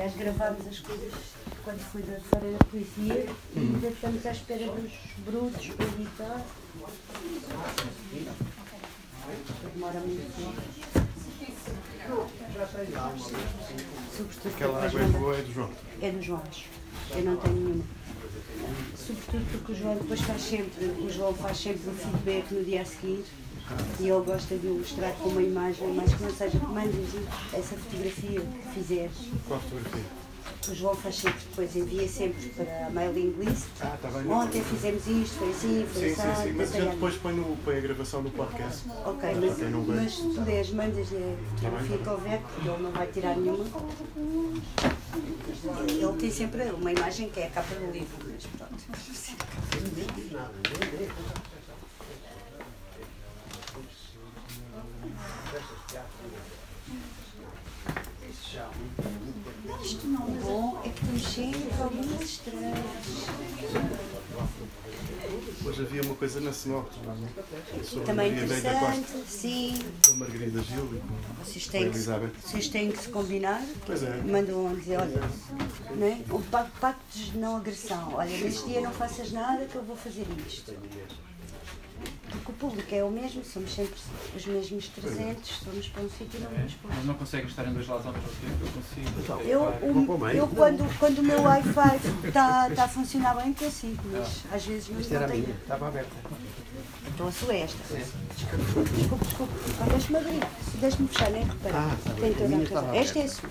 [0.00, 1.12] Aliás, gravámos as coisas
[1.62, 4.92] quando fui da Feira da Poesia e ainda estamos à espera dos
[5.26, 6.42] brutos para editar.
[9.74, 10.62] Demora muito tempo.
[14.46, 15.70] Aquela água é boa é do João.
[16.00, 16.42] é do João.
[17.10, 17.84] Eu não tenho nenhuma.
[18.96, 22.80] Sobretudo porque o João depois faz sempre, o João faz sempre o feedback no dia
[22.80, 23.22] a seguir
[23.98, 27.14] e ele gosta de ilustrar com uma imagem, mais que não seja que mandes
[27.52, 29.12] essa fotografia que fizeres.
[29.46, 30.20] Qual fotografia?
[30.68, 33.66] O João faz sempre, depois envia sempre para a mailing list.
[33.80, 34.30] Ah, está bem.
[34.30, 36.52] Ontem fizemos isto, foi assim, foi Sim, sim, assado, sim.
[36.52, 36.94] Mas detalhado.
[36.96, 38.84] depois põe, no, põe a gravação no podcast.
[39.06, 43.36] Ok, mas, mas se puderes, mandas-lhe a fotografia que houver, porque ele não vai tirar
[43.36, 43.64] nenhuma.
[45.88, 48.80] Ele tem sempre uma imagem que é a capa do livro, mas pronto.
[59.82, 62.78] Isto não é bom, é que temos sempre algumas estranhas.
[65.64, 67.84] Hoje havia uma coisa na Senhorte, não é?
[67.84, 69.78] Sobre Também Costa, interessante, sim.
[70.06, 72.32] com a Margarida Gil e com Vocês com têm, que, se- Elizabeth.
[72.42, 73.62] vocês têm que se combinar.
[73.86, 74.16] Pois é.
[74.22, 75.20] Mandam dizer, olha,
[75.94, 76.20] não é?
[76.30, 78.14] o pacto, pacto de não agressão.
[78.14, 80.72] Olha, neste dia não faças nada que eu vou fazer isto.
[82.30, 83.94] Porque o público é o mesmo, somos sempre
[84.36, 87.66] os mesmos 300, somos para um sítio e não vamos para Mas não conseguem estar
[87.66, 88.64] em dois lados ao mesmo tempo?
[88.64, 89.42] Eu consigo.
[89.42, 93.52] eu, Vou para o eu quando, quando o meu Wi-Fi está tá a funcionar bem,
[93.52, 95.58] consigo, mas às vezes não, Esta era não a minha, tenho.
[95.58, 96.10] estava aberta.
[97.08, 97.78] Então a sua é esta.
[98.36, 99.52] Desculpe, desculpe, desculpe.
[99.80, 100.40] Ah, Deixe-me abrir.
[100.80, 101.74] Deixe-me fechar, nem repara.
[101.76, 102.14] Ah, bem.
[102.20, 102.94] Tem A toda minha a razão.
[102.94, 103.50] Esta é a sua.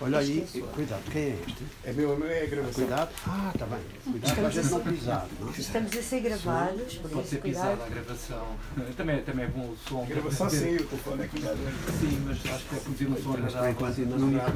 [0.00, 1.64] Olha aí, cuidado, quem é este?
[1.84, 2.74] É meu, é meu, é a gravação.
[2.74, 3.10] Cuidado.
[3.26, 3.78] Ah, está bem.
[4.04, 5.28] Cuidado para a gente não pisar.
[5.40, 5.48] Não?
[5.48, 5.58] é?
[5.58, 7.70] Estamos a ser gravados, por Pode ser cuidado.
[7.70, 8.46] pisada a gravação.
[8.96, 10.02] Também, também é bom o som.
[10.02, 11.74] A gravação sim, o telefone é que me dá dois.
[12.00, 13.70] Sim, mas acho que é produzir um som agradável.
[13.70, 14.52] enquanto ainda não grava.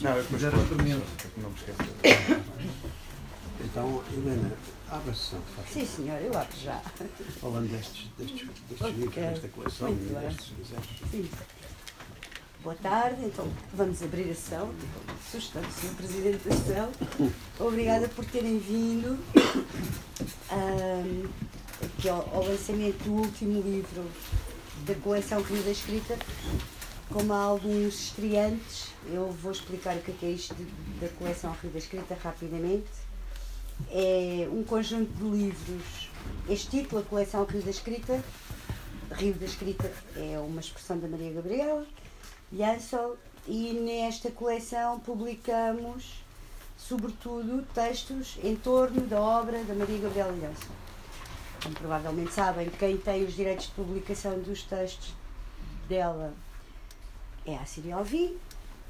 [0.00, 1.06] Não, eu Já experimento.
[1.38, 2.42] não me esqueça.
[3.64, 4.52] Então, Helena,
[4.90, 6.80] abre a sessão, faz Sim, senhor, eu abro já.
[7.40, 10.86] Falando destes, destes, destes livros, desta coleção e destes, se quiseres.
[11.10, 11.30] Sim.
[12.62, 14.72] Boa tarde, então vamos abrir a sessão.
[15.30, 15.94] Sugestão do Sr.
[15.96, 16.90] Presidente da sessão.
[17.60, 19.18] Obrigada por terem vindo
[20.50, 21.28] ahm,
[21.84, 24.04] aqui ao, ao lançamento do último livro
[24.84, 26.18] da coleção Querida Escrita.
[27.08, 30.64] Como há alguns estreantes, eu vou explicar o que é, é isto de-
[31.00, 32.86] da coleção Rio da Escrita rapidamente.
[33.90, 36.10] É um conjunto de livros.
[36.48, 38.20] Este título, a coleção da Escrita,
[39.12, 41.86] Rio da Escrita é uma expressão da Maria Gabriela
[42.52, 46.24] Jansol e nesta coleção publicamos
[46.76, 50.76] sobretudo textos em torno da obra da Maria Gabriela Jansol.
[51.62, 55.14] Como provavelmente sabem, quem tem os direitos de publicação dos textos
[55.88, 56.32] dela
[57.44, 58.36] é a Síria Alvi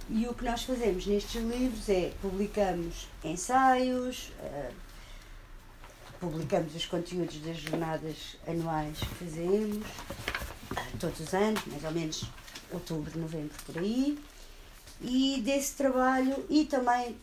[0.09, 4.71] e o que nós fazemos nestes livros é publicamos ensaios, eh,
[6.21, 9.87] publicamos os conteúdos das jornadas anuais que fazemos,
[10.77, 12.25] ah, todos os anos, mais ou menos
[12.73, 14.19] outubro, novembro, por aí.
[15.01, 17.17] E desse trabalho, e também,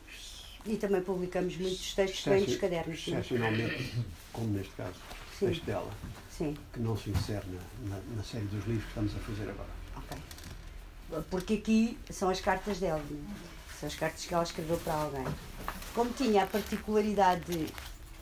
[0.66, 3.08] e também publicamos muitos textos dos cadernos.
[3.08, 3.94] Excepcionalmente,
[4.32, 4.96] como neste caso,
[5.40, 5.50] Sim.
[5.52, 5.92] este dela,
[6.30, 7.46] Sim, que não se insere
[7.88, 9.70] na, na, na série dos livros que estamos a fazer agora.
[9.98, 10.18] ok.
[11.30, 13.54] Porque aqui são as cartas dela, não é?
[13.80, 15.26] são as cartas que ela escreveu para alguém.
[15.94, 17.68] Como tinha a particularidade de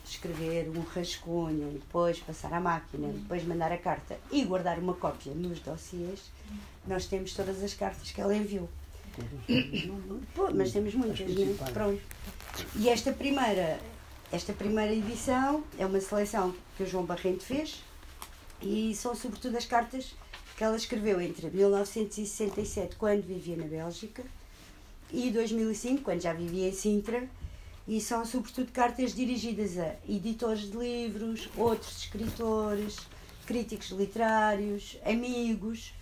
[0.04, 5.32] escrever um rascunho, depois passar à máquina, depois mandar a carta e guardar uma cópia
[5.32, 6.20] nos dossiês,
[6.86, 8.68] nós temos todas as cartas que ela enviou.
[10.34, 11.24] Pô, mas temos muitas, é?
[11.24, 11.72] principais.
[11.72, 12.02] Pronto.
[12.76, 13.78] E esta primeira,
[14.30, 17.82] esta primeira edição é uma seleção que o João Barrento fez
[18.60, 20.14] e são sobretudo as cartas
[20.56, 24.22] que ela escreveu entre 1967, quando vivia na Bélgica,
[25.10, 27.28] e 2005, quando já vivia em Sintra,
[27.86, 32.96] e são sobretudo cartas dirigidas a editores de livros, outros escritores,
[33.44, 35.92] críticos literários, amigos,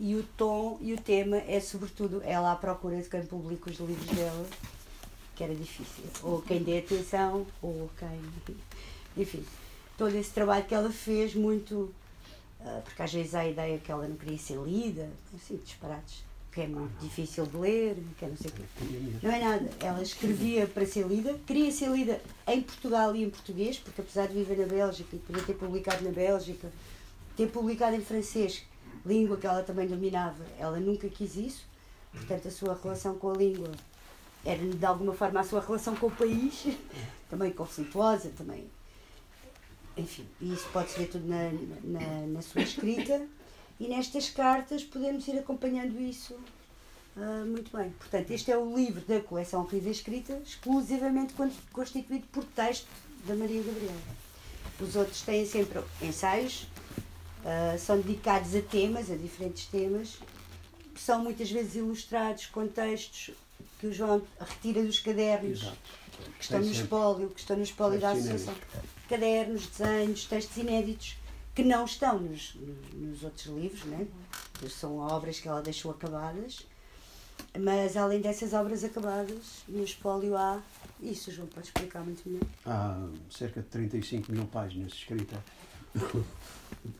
[0.00, 3.78] e o tom e o tema é sobretudo ela à procura de quem publica os
[3.78, 4.46] livros dela,
[5.36, 8.08] que era difícil, ou quem dê atenção, ou quem.
[9.14, 9.44] Enfim,
[9.98, 11.94] todo esse trabalho que ela fez, muito.
[12.62, 16.24] ah, porque às vezes há a ideia que ela não queria ser lida, assim, disparados,
[16.50, 18.62] que é muito difícil de ler, que é não sei o quê.
[19.22, 19.70] Não é nada.
[19.80, 24.28] Ela escrevia para ser lida, queria ser lida em Portugal e em português, porque apesar
[24.28, 26.72] de viver na Bélgica e poder ter publicado na Bélgica,
[27.36, 28.64] ter publicado em francês,
[29.04, 31.64] língua que ela também dominava, ela nunca quis isso.
[32.12, 33.70] Portanto, a sua relação com a língua
[34.44, 36.66] era de alguma forma a sua relação com o país,
[37.30, 38.66] também conflituosa, também.
[39.96, 41.50] Enfim, isso pode-se ver tudo na,
[41.82, 43.26] na, na sua escrita.
[43.78, 46.36] E nestas cartas podemos ir acompanhando isso
[47.16, 47.90] ah, muito bem.
[47.90, 52.86] Portanto, este é o livro da coleção Vida Escrita, exclusivamente con- constituído por texto
[53.26, 54.00] da Maria Gabriela.
[54.80, 56.66] Os outros têm sempre ensaios,
[57.44, 60.18] ah, são dedicados a temas, a diferentes temas,
[60.96, 63.30] são muitas vezes ilustrados com textos
[63.78, 65.76] que o João retira dos cadernos Exato.
[66.36, 68.54] que estão no espólio, que estão no espólio da associação.
[69.08, 71.16] Cadernos, desenhos, textos inéditos
[71.54, 72.54] que não estão nos,
[72.92, 74.06] nos outros livros, né?
[74.68, 76.66] são obras que ela deixou acabadas.
[77.58, 80.62] Mas além dessas obras acabadas, no espólio há.
[81.00, 82.46] Isso, o João pode explicar muito melhor.
[82.66, 85.42] Há cerca de 35 mil páginas escrita,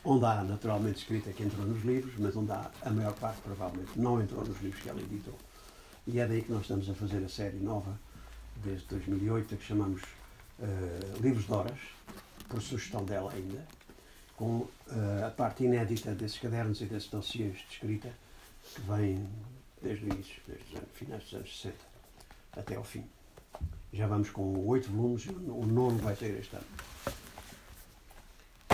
[0.04, 3.98] onde há naturalmente escrita que entrou nos livros, mas onde há a maior parte provavelmente
[3.98, 5.34] não entrou nos livros que ela editou.
[6.06, 7.98] E é daí que nós estamos a fazer a série nova,
[8.56, 10.02] desde 2008, a que chamamos
[10.60, 11.78] eh, Livros de Horas,
[12.48, 13.66] por sugestão dela ainda,
[14.36, 18.12] com eh, a parte inédita desses cadernos e desses dossiês de escrita,
[18.74, 19.26] que vem
[19.82, 21.76] desde o início, desde os anos, finais dos anos 60
[22.52, 23.04] até ao fim.
[23.92, 26.66] Já vamos com oito volumes, o nono vai sair este ano.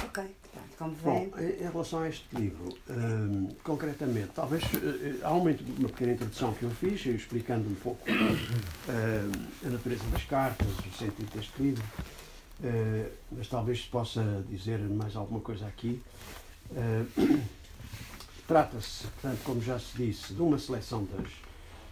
[0.04, 0.36] Ok,
[1.02, 6.52] Bom, em relação a este livro, hum, concretamente, talvez eh, há uma, uma pequena introdução
[6.52, 9.32] que eu fiz, explicando um pouco hum,
[9.66, 11.84] a natureza das cartas, o sentido deste livro,
[12.62, 16.02] eh, mas talvez se possa dizer mais alguma coisa aqui.
[16.74, 17.04] Eh,
[18.46, 21.32] Trata-se, portanto, como já se disse, de uma seleção das,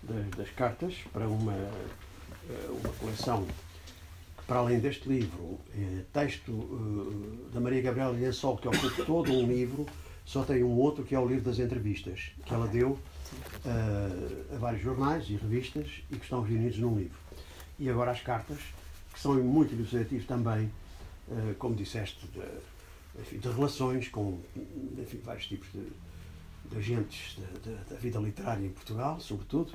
[0.03, 3.45] das, das cartas para uma, eh, uma coleção
[4.47, 9.47] para além deste livro, eh, texto eh, da Maria Gabriela Lençol, que ocupa todo um
[9.47, 9.87] livro,
[10.25, 12.99] só tem um outro que é o livro das entrevistas, que ela deu
[13.65, 17.17] eh, a vários jornais e revistas e que estão reunidos num livro.
[17.79, 18.59] E agora as cartas,
[19.13, 20.71] que são muito ilustrativos também,
[21.59, 24.39] como disseste, de, enfim, de relações com
[24.99, 25.81] enfim, vários tipos de,
[26.71, 29.73] de agentes da- da- da vida literária em Portugal, sobretudo,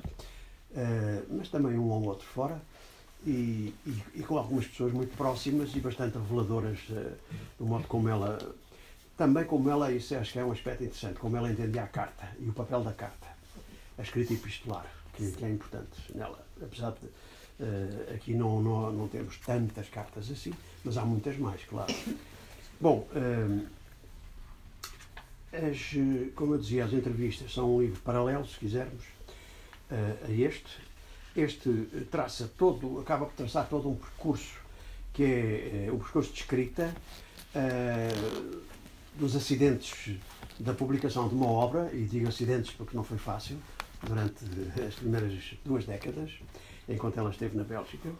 [1.28, 2.62] mas também um ou outro fora,
[3.26, 7.12] e, e- e com algumas pessoas muito próximas e bastante reveladoras eh,
[7.58, 8.38] do modo como ela.
[9.16, 12.26] Também como ela, isso acho que é um aspecto interessante, como ela entendia a carta
[12.38, 13.26] e o papel da carta,
[13.98, 16.42] a escrita epistolar, que, que é importante nela.
[16.62, 17.06] Apesar de
[17.60, 21.92] eh, aqui não, não, não temos tantas cartas assim, mas há muitas mais, claro.
[22.80, 23.66] Bom, eh,
[25.52, 25.90] as,
[26.34, 29.04] como eu dizia, as entrevistas são um livro paralelo, se quisermos,
[29.90, 30.78] a este.
[31.36, 34.58] Este eh, traça todo, acaba por traçar todo um percurso,
[35.12, 36.94] que é eh, um percurso de escrita,
[37.54, 38.08] eh,
[39.14, 40.16] dos acidentes
[40.58, 43.56] da publicação de uma obra, e digo acidentes porque não foi fácil,
[44.02, 44.44] durante
[44.86, 46.32] as primeiras duas décadas,
[46.88, 48.10] enquanto ela esteve na Bélgica.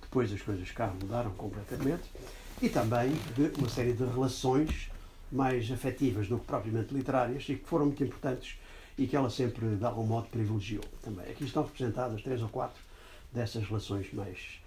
[0.00, 2.04] Depois as coisas cá mudaram completamente.
[2.62, 4.90] E também de uma série de relações
[5.30, 8.56] mais afetivas do que propriamente literárias e que foram muito importantes
[8.98, 11.26] e que ela sempre, de algum modo, privilegiou também.
[11.30, 12.80] Aqui estão representadas três ou quatro
[13.32, 14.60] dessas relações mais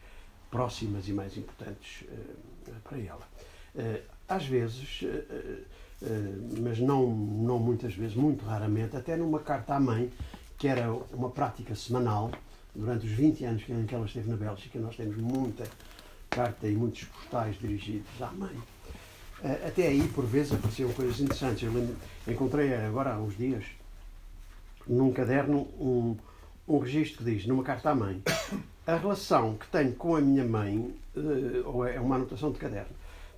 [0.51, 3.27] próximas e mais importantes eh, para ela.
[3.75, 5.63] Eh, às vezes, eh,
[6.61, 10.11] mas não, não muitas vezes, muito raramente, até numa carta à mãe,
[10.57, 12.31] que era uma prática semanal,
[12.75, 15.65] durante os 20 anos em que ela esteve na Bélgica, nós temos muita
[16.29, 18.55] carta e muitos postais dirigidos à mãe.
[19.65, 21.63] Até aí, por vezes, apareciam coisas interessantes.
[21.63, 21.95] Eu
[22.31, 23.63] encontrei agora há uns dias,
[24.89, 26.17] num caderno, um,
[26.67, 28.21] um registro que diz, numa carta à mãe,
[28.85, 32.95] a relação que tenho com a minha mãe, eh, ou é uma anotação de caderno,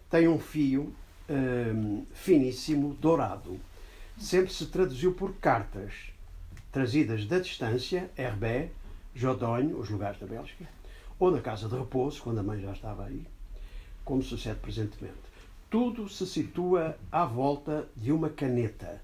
[0.09, 0.93] tem um fio
[1.27, 1.73] eh,
[2.13, 3.59] finíssimo, dourado.
[4.17, 5.93] Sempre se traduziu por cartas
[6.71, 8.71] trazidas da distância, RB,
[9.13, 10.65] Jodonho, os lugares da Bélgica,
[11.19, 13.25] ou na casa de repouso, quando a mãe já estava aí,
[14.05, 15.17] como sucede presentemente.
[15.69, 19.01] Tudo se situa à volta de uma caneta,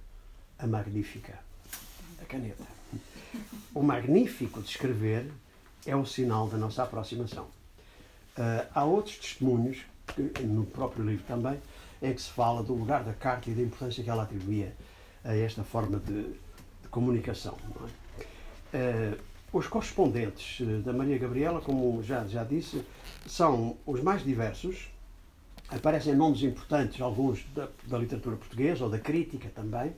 [0.57, 1.46] a magnífica.
[2.27, 2.63] Caneta.
[3.73, 5.31] O magnífico de escrever
[5.85, 7.47] é o sinal da nossa aproximação.
[8.37, 9.79] Ah, há outros testemunhos,
[10.41, 11.59] no próprio livro também,
[12.01, 14.75] em que se fala do lugar da carta e da importância que ela atribuía
[15.23, 17.57] a esta forma de, de comunicação.
[18.73, 19.15] é?
[19.17, 19.17] Ah,
[19.51, 22.83] os correspondentes eh, da Maria Gabriela, como já, já disse,
[23.25, 24.89] são os mais diversos.
[25.69, 29.93] Aparecem nomes importantes, alguns da, da literatura portuguesa ou da crítica também,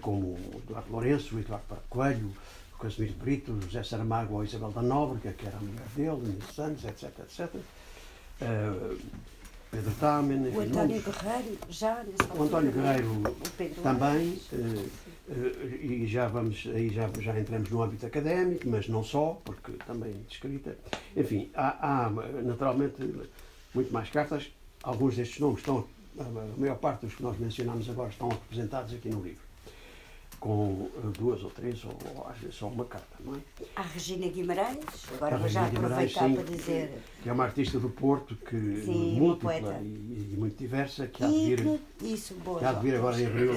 [0.00, 2.32] como o Eduardo Lourenço, o Eduardo Coelho,
[2.74, 5.86] o Casimiro Brito, o José Saramago ou a Isabel da Nóbrega, que era a mulher
[5.94, 7.54] dele, Inês Santos, etc, etc.
[8.40, 8.96] Eh,
[9.70, 13.22] Pedro Tamen, O António Guerreiro, já o António Guerreiro
[13.82, 14.86] também, eh,
[15.28, 19.72] eh, e já vamos, aí já, já entramos no âmbito académico, mas não só, porque
[19.84, 20.76] também de escrita.
[21.16, 22.10] Enfim, há, há,
[22.42, 23.02] naturalmente
[23.74, 24.50] muito mais cartas.
[24.82, 25.84] Alguns destes nomes estão,
[26.18, 29.45] a maior parte dos que nós mencionamos agora estão representados aqui no livro.
[30.40, 33.38] Com eh, duas ou três, ou, ou às vezes só uma carta, não é?
[33.74, 34.78] A Regina Guimarães,
[35.14, 37.02] agora vou já aproveitar para dizer.
[37.22, 41.26] Que é uma artista do Porto, que Sim, múltipla e, e muito diversa, que há
[41.28, 42.58] de vir, que- isso, boa.
[42.58, 43.54] que há de vir agora em abril.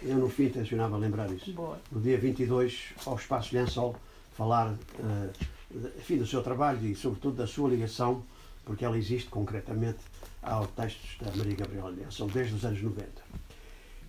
[0.00, 1.52] Eu no fim intencionava lembrar isso.
[1.52, 1.78] Boa.
[1.90, 3.96] No dia 22, ao Espaço Lençol,
[4.32, 8.22] falar de- enfim, do seu trabalho e, sobretudo, da sua ligação,
[8.64, 9.98] porque ela existe concretamente
[10.42, 13.08] aos textos da Maria Gabriela Lençol, desde os anos 90.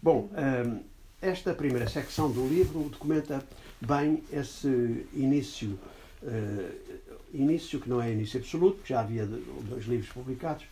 [0.02, 0.80] Bom, eh,
[1.22, 3.44] esta primeira secção do livro documenta
[3.82, 5.78] bem esse início,
[6.24, 6.72] eh,
[7.34, 10.66] início que não é início absoluto, porque já havia dois livros publicados,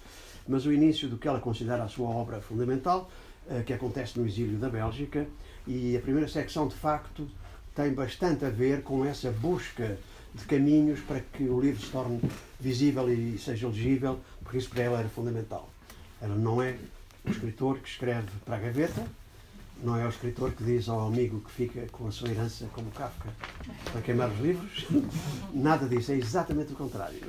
[0.48, 3.12] mas o início do que ela considera a sua obra fundamental,
[3.50, 5.28] eh, que acontece no exílio da Bélgica,
[5.68, 7.30] e a primeira secção, de facto,
[7.76, 9.98] tem bastante a ver com essa busca
[10.34, 12.22] de caminhos para que o livro se torne
[12.58, 15.70] visível e seja legível, porque isso para ela era fundamental.
[16.22, 16.78] Ela não é
[17.26, 19.06] o escritor que escreve para a gaveta,
[19.84, 22.90] não é o escritor que diz ao amigo que fica com a sua herança como
[22.92, 23.30] Kafka
[23.92, 24.88] para queimar os livros.
[25.54, 27.20] Nada disso, é exatamente o contrário.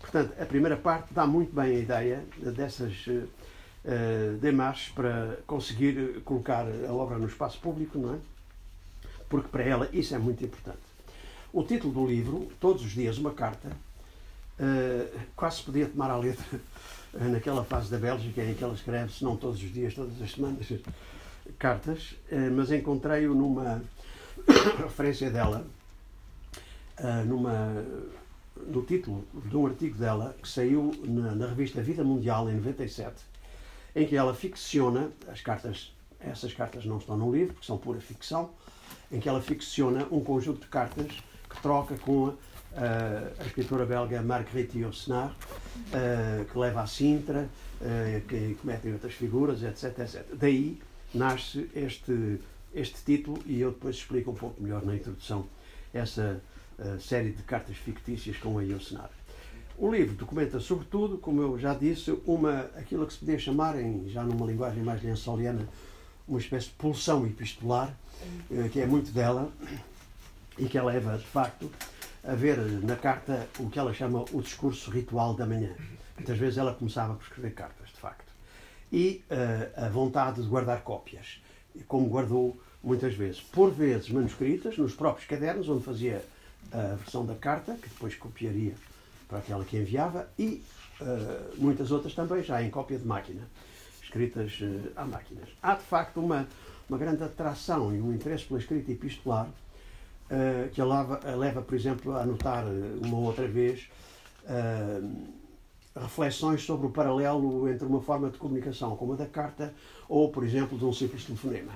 [0.00, 3.24] Portanto, a primeira parte dá muito bem a ideia dessas eh,
[3.84, 8.18] eh, demarches para conseguir colocar a obra no espaço público, não é?
[9.28, 10.78] Porque para ela isso é muito importante.
[11.52, 13.70] O título do livro, Todos os Dias uma Carta,
[14.58, 16.60] eh, quase se podia tomar à letra
[17.12, 20.32] naquela fase da Bélgica em que ela escreve, se não todos os dias, todas as
[20.32, 20.66] semanas,
[21.58, 23.82] cartas, eh, mas encontrei-o numa
[24.82, 25.66] referência dela,
[26.98, 27.84] eh, numa,
[28.66, 33.14] no título de um artigo dela que saiu na, na revista Vida Mundial em 97,
[33.94, 38.00] em que ela ficciona as cartas, essas cartas não estão no livro, porque são pura
[38.00, 38.50] ficção,
[39.10, 42.34] em que ela ficciona um conjunto de cartas que troca com
[42.76, 45.34] a, a escritora belga Marguerite Yourcenar,
[45.92, 47.48] eh, que leva a Sintra,
[47.80, 50.26] eh, que cometem outras figuras, etc, etc.
[50.34, 50.80] Daí
[51.16, 52.38] nasce este,
[52.74, 55.46] este título e eu depois explico um pouco melhor na introdução
[55.92, 56.40] essa
[56.78, 59.10] eh, série de cartas fictícias com a Yourcenar.
[59.78, 64.08] O livro documenta, sobretudo, como eu já disse, uma, aquilo que se podia chamar, em,
[64.08, 65.68] já numa linguagem mais lençoliana,
[66.26, 67.94] uma espécie de pulsão epistolar,
[68.50, 69.50] eh, que é muito dela
[70.58, 71.70] e que a leva, de facto,
[72.24, 75.74] a ver na carta o que ela chama o discurso ritual da manhã.
[76.16, 77.85] Muitas vezes ela começava por escrever cartas.
[78.92, 81.42] E eh, a vontade de guardar cópias,
[81.88, 83.40] como guardou muitas vezes.
[83.40, 86.24] Por vezes manuscritas, nos próprios cadernos, onde fazia
[86.72, 88.74] a versão da carta, que depois copiaria
[89.28, 90.62] para aquela que enviava, e
[91.00, 93.42] eh, muitas outras também já em cópia de máquina,
[94.02, 95.48] escritas eh, à máquinas.
[95.62, 96.46] Há, de facto, uma,
[96.88, 99.48] uma grande atração e um interesse pela escrita epistolar
[100.30, 103.88] eh, que a leva, a leva, por exemplo, a anotar uma ou outra vez
[104.48, 105.00] eh,
[105.96, 109.72] reflexões sobre o paralelo entre uma forma de comunicação como a da carta
[110.08, 111.72] ou, por exemplo, de um simples telefonema.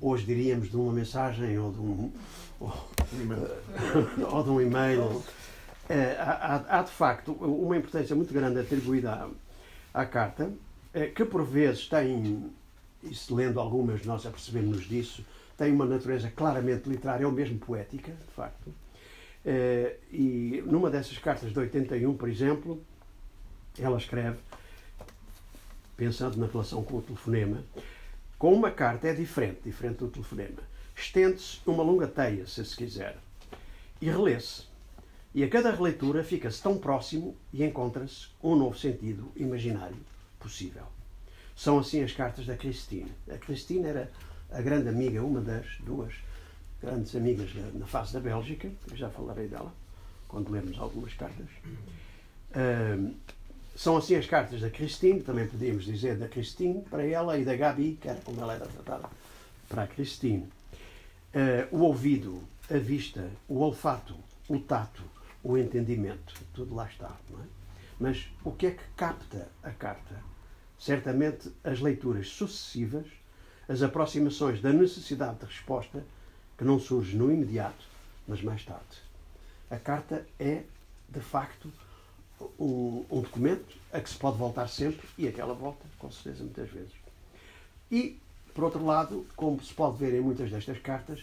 [0.00, 2.12] Hoje diríamos de uma mensagem ou de um,
[2.60, 2.72] ou,
[4.32, 5.22] ou de um e-mail.
[5.88, 9.28] Eh, há, há- de facto uma importância muito grande atribuída
[9.92, 10.50] à, à carta,
[10.92, 12.50] eh, que por vezes tem,
[13.02, 15.24] e se lendo algumas nós apercebemos disso,
[15.56, 18.72] tem uma natureza claramente literária ou mesmo poética, de facto.
[19.44, 22.82] Eh, e numa dessas cartas de 81, por exemplo,
[23.78, 24.38] ela escreve,
[25.96, 27.62] pensando na relação com o telefonema,
[28.38, 30.62] com uma carta é diferente, diferente do telefonema.
[30.96, 33.16] Estende-se uma longa teia, se se quiser,
[34.00, 34.64] e relê-se.
[35.34, 39.96] E a cada releitura fica-se tão próximo e encontra-se um novo sentido imaginário
[40.38, 40.84] possível.
[41.56, 43.10] São assim as cartas da Christine.
[43.28, 44.12] A Christine era
[44.50, 46.14] a grande amiga, uma das duas
[46.80, 49.72] grandes amigas na fase da Bélgica, já falarei dela
[50.28, 51.48] quando lermos algumas cartas.
[53.74, 57.56] São assim as cartas da Christine, também podíamos dizer da Christine para ela e da
[57.56, 59.08] Gabi, que era como ela era tratada
[59.68, 60.48] para a Christine.
[61.34, 62.40] Ah, o ouvido,
[62.70, 64.14] a vista, o olfato,
[64.48, 65.02] o tato,
[65.42, 67.10] o entendimento, tudo lá está.
[67.28, 67.46] Não é?
[67.98, 70.22] Mas o que é que capta a carta?
[70.78, 73.06] Certamente as leituras sucessivas,
[73.68, 76.04] as aproximações da necessidade de resposta
[76.56, 77.84] que não surge no imediato,
[78.28, 79.02] mas mais tarde.
[79.70, 80.62] A carta é,
[81.08, 81.72] de facto,
[82.58, 86.70] um, um documento a que se pode voltar sempre e aquela volta, com certeza, muitas
[86.70, 86.92] vezes.
[87.90, 88.18] E,
[88.54, 91.20] por outro lado, como se pode ver em muitas destas cartas,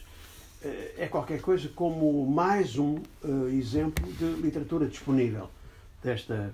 [0.64, 5.50] eh, é qualquer coisa como mais um eh, exemplo de literatura disponível
[6.04, 6.54] desta,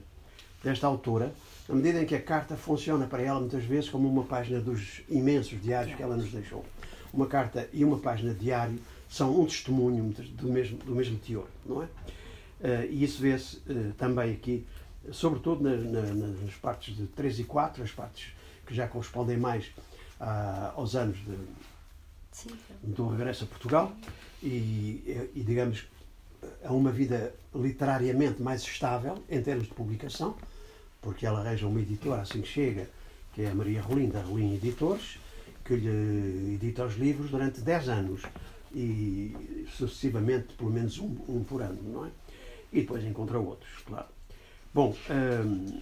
[0.64, 1.34] desta autora,
[1.68, 5.02] na medida em que a carta funciona para ela muitas vezes como uma página dos
[5.10, 6.66] imensos diários que ela nos deixou.
[7.14, 11.48] Uma carta e uma página de diário são um testemunho do mesmo, do mesmo teor,
[11.66, 11.88] não é?
[12.62, 14.66] Eh, e isso vê-se eh, também aqui,
[15.12, 18.32] sobretudo na- na- nas partes de 3 e 4, as partes
[18.66, 19.66] que já correspondem mais
[20.76, 21.38] aos anos de,
[22.32, 22.50] Sim.
[22.82, 23.96] do regresso a Portugal
[24.42, 25.86] e, e, digamos,
[26.64, 30.36] a uma vida literariamente mais estável em termos de publicação,
[31.02, 32.90] porque ela arranja uma editora assim que chega,
[33.34, 35.20] que é a Maria Rolim, da Rolim Editores,
[35.64, 38.24] que lhe edita os livros durante 10 anos
[38.74, 42.10] e sucessivamente pelo menos um, um por ano, não é?
[42.72, 44.08] E depois encontra outros, claro.
[44.74, 45.82] Bom, hum,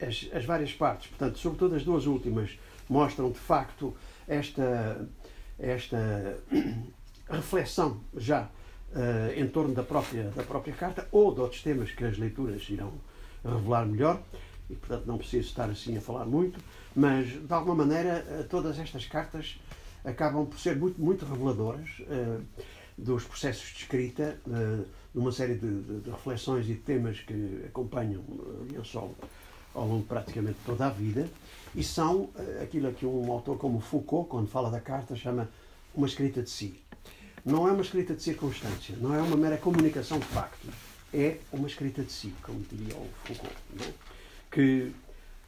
[0.00, 3.94] as, as várias partes, portanto, sobretudo as duas últimas, mostram de facto
[4.28, 5.08] esta,
[5.58, 6.38] esta
[7.28, 12.04] reflexão já uh, em torno da própria, da própria carta ou de outros temas que
[12.04, 12.92] as leituras irão
[13.44, 14.20] revelar melhor
[14.68, 16.58] e, portanto, não preciso estar assim a falar muito,
[16.94, 19.58] mas, de alguma maneira, uh, todas estas cartas
[20.04, 22.42] acabam por ser muito, muito reveladoras uh,
[22.96, 27.64] dos processos de escrita, de uma série de, de, de, reflexões e de temas que
[27.66, 29.14] acompanham o Liansol
[29.74, 31.28] ao longo de praticamente toda a vida
[31.74, 32.30] e são
[32.62, 35.48] aquilo que um autor como Foucault, quando fala da carta, chama
[35.94, 36.74] uma escrita de si.
[37.44, 40.70] Não é uma escrita de circunstância, não é uma mera comunicação de factos,
[41.12, 43.92] é uma escrita de si, como diria o Foucault, é?
[44.50, 44.92] que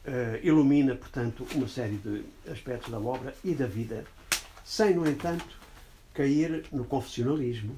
[0.07, 4.05] uh, ilumina, portanto, uma série de aspectos da obra e da vida,
[4.65, 5.64] sem, no entanto,
[6.15, 7.77] cair no confessionalismo,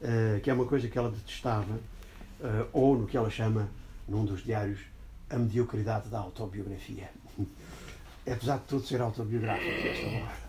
[0.00, 3.68] uh, que é uma coisa que ela detestava, uh, ou no que ela chama,
[4.08, 4.80] num dos diários,
[5.28, 7.10] a mediocridade da autobiografia.
[8.26, 10.44] Apesar de tudo ser autobiográfico, esta.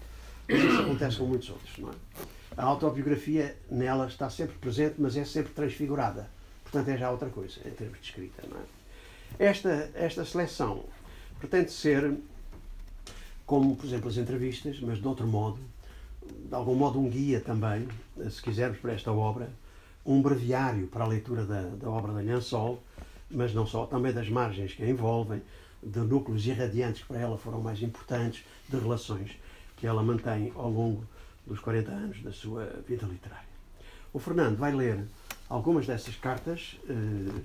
[0.47, 1.93] Mas isso acontece com muitos outros, não é?
[2.55, 6.29] A autobiografia nela está sempre presente, mas é sempre transfigurada.
[6.63, 8.63] Portanto, é já outra coisa, em termos de escrita, não é?
[9.37, 10.85] Esta, esta seleção
[11.39, 12.13] pretende ser,
[13.45, 15.59] como, por exemplo, as entrevistas, mas de outro modo,
[16.47, 17.87] de algum modo um guia também,
[18.29, 19.49] se quisermos, para esta obra,
[20.05, 22.81] um breviário para a leitura da, da obra da Nhansol,
[23.29, 25.41] mas não só, também das margens que a envolvem,
[25.81, 29.31] de núcleos irradiantes que para ela foram mais importantes, de relações
[29.77, 31.03] que ela mantém ao longo
[31.45, 33.45] dos 40 anos da sua vida literária.
[34.13, 35.03] O Fernando vai ler
[35.49, 37.41] algumas dessas cartas eh,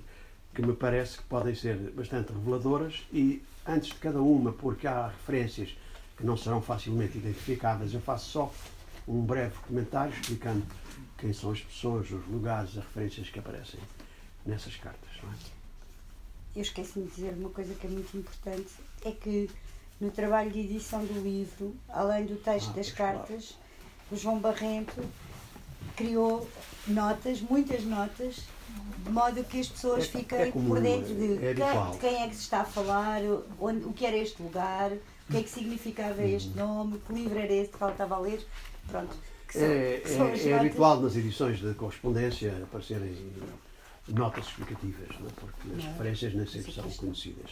[0.53, 5.07] que me parece que podem ser bastante reveladoras e, antes de cada uma, porque há
[5.07, 5.77] referências
[6.17, 8.53] que não serão facilmente identificáveis, eu faço só
[9.07, 10.65] um breve comentário explicando
[11.17, 13.79] quem são as pessoas, os lugares, as referências que aparecem
[14.45, 15.09] nessas cartas.
[15.23, 15.61] É?
[16.55, 18.71] Eu esqueci de dizer uma coisa que é muito importante,
[19.05, 19.49] é que
[19.99, 24.11] no trabalho de edição do livro, além do texto ah, das cartas, claro.
[24.11, 25.01] o João Barrento
[25.95, 26.49] criou
[26.87, 28.43] notas, muitas notas,
[29.03, 31.97] de modo que as pessoas é, fiquem é comum, por dentro de, é quem, de
[31.99, 33.21] quem é que se está a falar,
[33.59, 36.65] onde, o que era este lugar, o que é que significava este uhum.
[36.65, 38.45] nome, que livro era este que ela estava a ler.
[38.91, 39.15] Pronto.
[39.51, 43.15] São, é, é, é habitual nas edições de correspondência aparecerem
[44.07, 45.31] notas explicativas, não é?
[45.35, 47.51] porque as referências nem sempre são conhecidas.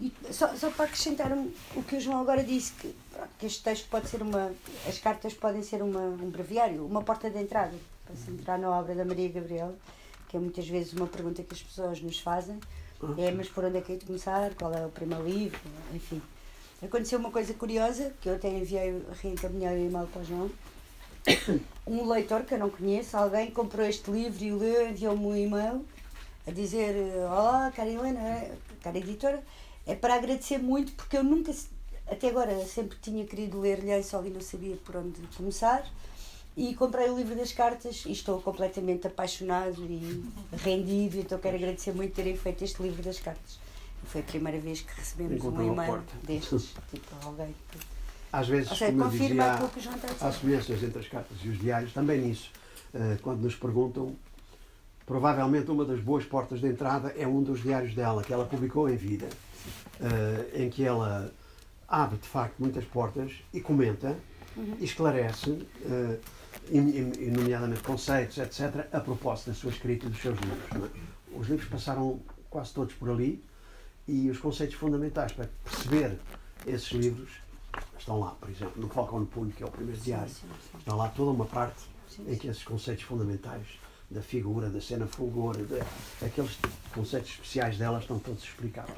[0.00, 1.30] E só, só para acrescentar
[1.76, 2.94] o que o João agora disse, que,
[3.38, 4.52] que este texto pode ser uma.
[4.88, 7.74] As cartas podem ser uma, um breviário, uma porta de entrada,
[8.06, 9.76] para se entrar na obra da Maria Gabriela,
[10.28, 12.58] que é muitas vezes uma pergunta que as pessoas nos fazem.
[13.18, 14.54] É, mas por onde é que é de começar?
[14.54, 15.58] Qual é o primeiro livro?
[15.94, 16.20] Enfim.
[16.82, 20.50] Aconteceu uma coisa curiosa, que eu até enviei, reencaminhei o e-mail para o João.
[21.86, 25.84] Um leitor que eu não conheço, alguém comprou este livro e leu, enviou-me um e-mail
[26.46, 26.94] a dizer:
[27.26, 28.48] Olá, cara Helena,
[28.82, 29.42] cara editora,
[29.86, 31.52] é para agradecer muito, porque eu nunca,
[32.06, 35.84] até agora, sempre tinha querido ler Lençol e não sabia por onde começar.
[36.56, 41.18] E comprei o livro das cartas e estou completamente apaixonado e rendido.
[41.18, 43.58] Então quero agradecer muito terem feito este livro das cartas.
[44.04, 47.54] Foi a primeira vez que recebemos Encontrou um e-mail destes, tipo alguém.
[48.32, 51.92] Às vezes, seja, como eu dizia, há, há semelhanças entre as cartas e os diários,
[51.92, 52.50] também nisso.
[52.92, 54.16] Eh, quando nos perguntam,
[55.06, 58.88] provavelmente uma das boas portas de entrada é um dos diários dela, que ela publicou
[58.88, 59.28] em vida
[60.00, 61.32] uh, em que ela
[61.88, 64.16] abre de facto muitas portas e comenta,
[64.56, 64.76] uhum.
[64.80, 66.18] esclarece, uh,
[66.68, 70.90] e, e, nomeadamente conceitos, etc., a propósito da sua escrita e dos seus livros.
[70.90, 71.36] É?
[71.36, 73.42] Os livros passaram quase todos por ali
[74.06, 76.18] e os conceitos fundamentais para perceber
[76.66, 77.30] esses livros
[77.98, 80.54] estão lá, por exemplo, no Falcão no Punho, que é o primeiro diário, sim, sim,
[80.72, 80.78] sim.
[80.78, 81.82] está lá toda uma parte
[82.26, 83.66] em que esses conceitos fundamentais
[84.10, 85.80] da figura, da cena fulgor, de,
[86.24, 86.58] aqueles
[86.92, 88.92] conceitos especiais dela estão todos explicados.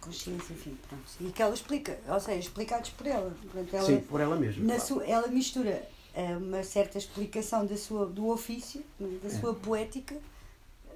[0.00, 1.04] Consciência, enfim, pronto.
[1.20, 3.32] E que ela explica, ou seja, explicados por ela.
[3.72, 4.64] ela Sim, por ela mesma.
[4.64, 4.80] Claro.
[4.80, 8.82] Sua, ela mistura uh, uma certa explicação da sua, do ofício,
[9.22, 9.54] da sua é.
[9.54, 10.16] poética,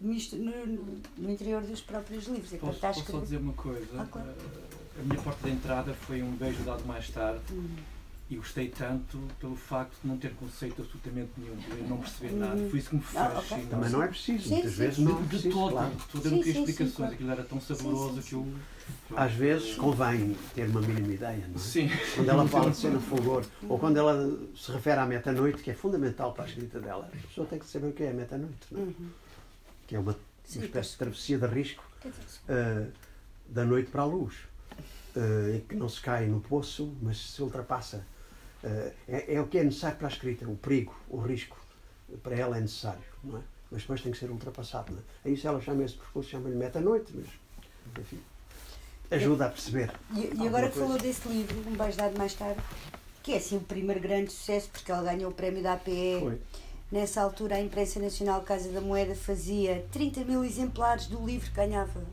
[0.00, 2.50] mistura, no, no, interior dos próprios livros.
[2.58, 3.86] Posso, posso só dizer uma coisa?
[3.96, 4.30] Ah, claro.
[4.30, 7.40] uh, a minha porta de entrada foi um beijo dado mais tarde.
[7.52, 7.76] Hum.
[8.28, 12.54] E gostei tanto pelo facto de não ter conceito absolutamente nenhum, de não perceber nada.
[12.60, 12.70] Uhum.
[12.70, 13.16] Foi isso que me fez.
[13.20, 13.58] Ah, ok.
[13.58, 15.02] sim, Também não é preciso, Sim, muitas sim, vezes sim.
[15.02, 15.90] não é de, de preciso, todo, claro.
[15.90, 17.12] de todo eu Sim, não queria sim, sim, explicações, claro.
[17.14, 18.28] aquilo era tão saboroso sim, sim.
[18.28, 18.34] que
[19.10, 19.18] eu.
[19.18, 21.58] Às vezes convém ter uma mínima ideia, não é?
[21.58, 21.90] Sim.
[22.14, 25.74] Quando ela fala de cena fulgor, ou quando ela se refere à meta-noite, que é
[25.74, 28.54] fundamental para a escrita dela, a pessoa tem que saber o que é a meta-noite,
[28.70, 28.82] não é?
[28.84, 29.10] Uhum.
[29.88, 31.82] que é uma, Sim, uma espécie de travessia de risco
[32.48, 32.86] eh,
[33.48, 34.34] da noite para a luz,
[35.16, 38.04] eh, em que não se cai no poço, mas se ultrapassa.
[38.62, 41.56] Eh, é, é o que é necessário para a escrita, o perigo, o risco,
[42.22, 43.42] para ela é necessário, não é?
[43.70, 44.92] Mas depois tem que ser ultrapassado,
[45.24, 45.28] é?
[45.28, 47.28] A isso ela chama esse percurso, chama-lhe meta-noite, mas,
[47.98, 48.20] enfim,
[49.10, 49.92] ajuda a perceber.
[50.14, 52.60] E, e agora que falou desse livro, um vais dar mais tarde,
[53.22, 56.18] que é assim o primeiro grande sucesso, porque ela ganhou o prémio da APE.
[56.20, 56.40] Foi.
[56.90, 61.54] Nessa altura, a imprensa nacional Casa da Moeda fazia 30 mil exemplares do livro que
[61.54, 62.04] ganhava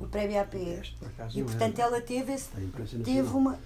[0.00, 2.48] o prémio acaso, E não é portanto ela teve, esse,
[3.04, 3.58] teve uma.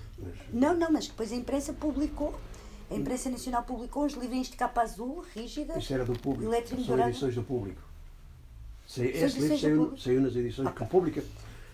[0.53, 2.35] Não, não, mas depois a imprensa publicou.
[2.91, 5.77] A imprensa nacional publicou uns livrinhos de capa azul, rígidas.
[5.79, 6.53] Isto era do público.
[6.69, 7.11] São dourado.
[7.11, 7.81] edições do público.
[8.87, 10.01] Esse livro saiu, público?
[10.01, 10.83] saiu nas edições Ok.
[10.85, 11.25] República,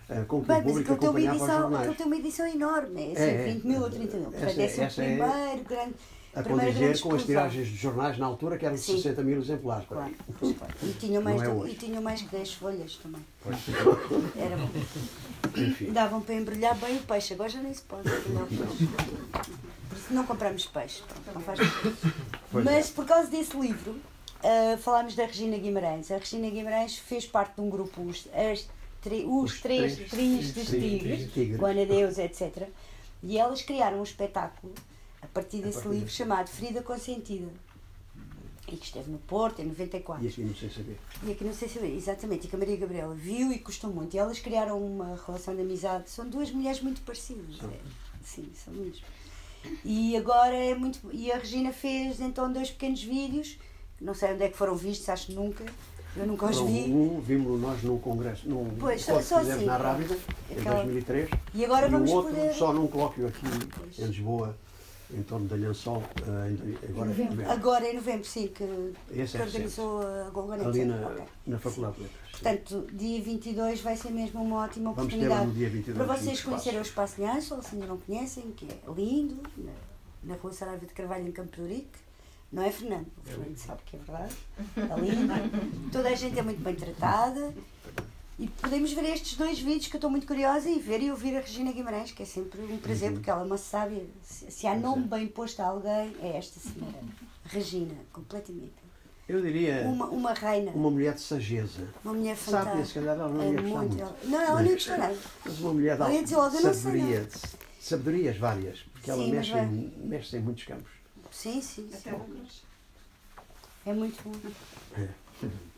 [0.09, 2.15] eh, com que Bem, o mas público aquilo tem, uma os edição, aquilo tem uma
[2.15, 3.53] edição enorme, é assim, É, é.
[3.53, 4.31] 20 mil ou 30 mil.
[4.31, 5.93] Portanto, Essa- esse é o essa é- primeiro grande.
[6.33, 8.95] A condizer com as tiragens de jornais na altura, que eram de Sim.
[8.97, 9.85] 60 mil exemplares.
[9.87, 10.15] Claro, aí.
[10.39, 10.73] pois, claro.
[10.81, 13.21] E tinham mais, é e tinham mais que 10 folhas também.
[13.43, 13.57] Pois.
[14.39, 14.69] Era bom.
[15.91, 18.87] Davam para embrulhar bem o peixe, agora já nem se pode embrulhar o peixe.
[19.89, 21.01] Por isso não compramos peixe.
[21.05, 21.59] pronto, não faz.
[22.49, 22.93] Pois Mas é.
[22.93, 23.95] por causa desse livro,
[24.41, 26.09] ah, falámos da Regina Guimarães.
[26.11, 28.69] A Regina Guimarães fez parte de um grupo, os, as
[29.01, 31.59] tre- os, Os três três trinhos dos Tigres, tigres, Tigres.
[31.59, 32.69] com Ana Deus, etc.
[33.21, 34.73] E elas criaram um espetáculo
[35.21, 37.47] a partir desse partir livro chamado Ferida Consentida.
[38.67, 40.23] E que esteve no Porto em 94.
[40.23, 40.97] E aqui não sei saber.
[41.23, 44.13] E aqui não sei se exatamente, e que a Maria Gabriela viu e gostou muito.
[44.15, 46.09] E elas criaram uma relação de amizade.
[46.09, 47.57] São duas mulheres muito parecidas.
[47.57, 47.69] São.
[47.69, 47.73] é.
[48.23, 49.01] Sim, são mesmo.
[49.83, 50.99] E agora é muito.
[51.11, 53.57] E a Regina fez então dois pequenos vídeos,
[53.99, 55.65] não sei onde é que foram vistos, acho que nunca.
[56.15, 56.91] Eu nunca os vi.
[56.91, 59.77] um vimos nós num congresso, num Pois, só- só assim, na.
[59.77, 60.17] Rábida,
[60.49, 61.29] em Aquela- 2003.
[61.53, 62.53] E agora e o vamos outro poder.
[62.53, 63.41] só num colóquio aqui
[63.77, 63.97] Pois.
[63.99, 64.57] em Lisboa,
[65.13, 67.51] em torno da Lençol, eh, agora em novembro.
[67.51, 68.63] Agora em novembro, sim, que,
[69.11, 70.67] Esse que é organizou a Golganete.
[70.69, 71.23] Ali na, Ok.
[71.47, 72.21] na Faculdade de Letras.
[72.21, 72.31] sim.
[72.43, 75.51] Portanto, dia 22 vai ser mesmo uma ótima Vamos oportunidade.
[75.51, 75.97] dia 22.
[76.07, 79.71] Para vocês conhecerem o Espaço de Ângelo, se ainda não conhecem, que é lindo, na,
[80.23, 81.85] na rua Saraiva de Carvalho, em Campo de.
[82.51, 84.35] Não é Fernando, o Fernando sabe que é verdade.
[84.75, 85.89] É lindo.
[85.91, 87.53] Toda a gente é muito bem tratada.
[88.41, 91.37] E podemos ver estes dois vídeos que eu estou muito curiosa e ver e ouvir
[91.37, 93.13] a Regina Guimarães, que é sempre um prazer, Uhum.
[93.15, 94.03] porque ela é uma sábia.
[94.23, 95.07] Se, se há nome é.
[95.07, 96.97] bem posto a alguém, é esta senhora.
[97.45, 98.73] Regina, completamente.
[99.29, 101.87] Eu diria Uma, uma reina, uma mulher de sageza.
[102.03, 102.99] uma mulher Sabe, se fantástica.
[103.01, 103.95] calhar ela não É ia gostar muito.
[103.95, 104.27] muito.
[104.27, 105.17] Não, ela nem gostou nada.
[105.45, 106.01] Mas uma mulher de
[106.33, 107.39] ia alta não sabedoria, de
[107.79, 109.63] sabedorias várias, porque ela Sim, mas mexe, vai.
[109.65, 110.91] em, mexe em muitos campos.
[111.31, 111.87] Sim, sim.
[111.91, 111.95] sim.
[111.95, 112.63] Até outras.
[113.85, 114.31] É muito bom.
[114.99, 115.07] É.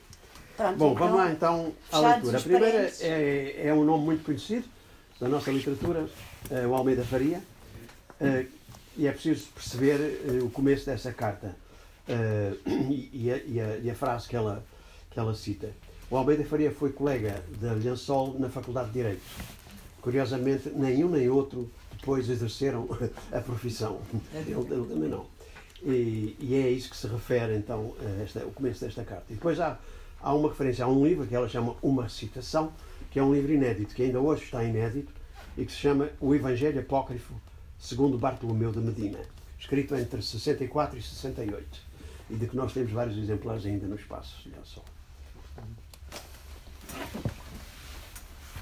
[0.56, 2.38] Pronto, Bom, então, vamos lá então à leitura.
[2.38, 4.66] A primeira é, é um nome muito conhecido
[5.20, 6.08] da nossa literatura,
[6.50, 7.42] é o Almeida Faria,
[8.22, 8.46] eh,
[8.98, 9.96] e é preciso perceber
[10.28, 11.56] eh, o começo dessa carta
[12.08, 12.54] eh,
[13.12, 14.64] e, a, e a- e a frase que ela,
[15.10, 15.70] que ela cita.
[16.12, 19.22] O Almeida Faria foi colega da Lençol na Faculdade de Direito.
[20.02, 22.88] Curiosamente, nenhum nem outro depois exerceram
[23.32, 24.02] a profissão.
[24.34, 25.26] Ele, ele também não.
[25.82, 29.26] E, e é a isso que se refere, então, a esta, o começo desta carta.
[29.30, 29.80] E depois há,
[30.24, 32.72] há uma referência a um livro que ela chama Uma Citação,
[33.12, 35.12] que é um livro inédito, que ainda hoje está inédito,
[35.58, 37.34] e que se chama O Evangelho Apócrifo
[37.78, 39.20] segundo Bartolomeu de Medina,
[39.60, 41.82] escrito entre 64 e 68,
[42.30, 44.48] e de que nós temos vários exemplares ainda no espaço.
[44.48, 44.82] Olha só.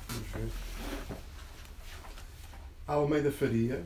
[0.10, 0.50] Vamos ver.
[2.88, 3.86] Almeida Faria,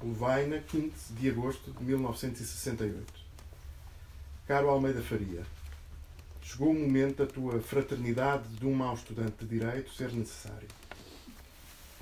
[0.00, 3.04] Levaina, 15 de agosto de 1968.
[4.46, 5.44] Caro Almeida Faria,
[6.50, 10.66] chegou o momento da tua fraternidade de um mau estudante de Direito ser necessário.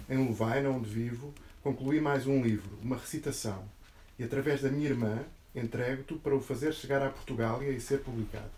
[0.08, 3.62] Em Levaina, onde vivo, concluí mais um livro, uma recitação,
[4.18, 5.22] e através da minha irmã
[5.54, 8.50] entrego-te para o fazer chegar à Portugália e ser publicado.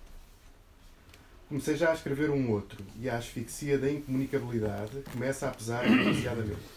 [1.49, 6.71] Comecei já a escrever um outro, e a asfixia da incomunicabilidade começa a pesar demasiadamente.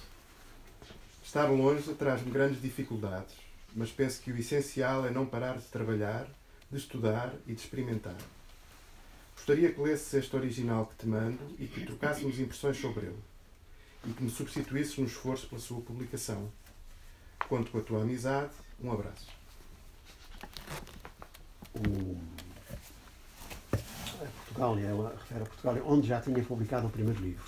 [1.24, 3.36] Estar longe traz-me grandes dificuldades,
[3.76, 6.26] mas penso que o essencial é não parar de trabalhar,
[6.72, 8.18] de estudar e de experimentar.
[9.36, 13.20] Gostaria que lesses este original que te mando e que trocássemos impressões sobre ele,
[14.06, 16.52] e que me substituísses no esforço pela sua publicação.
[17.50, 18.54] Conto com a tua amizade.
[18.82, 19.28] Um abraço.
[21.76, 22.18] O...
[23.74, 27.44] a Portugália, ela refere a Portugália, onde já tinha publicado o primeiro livro,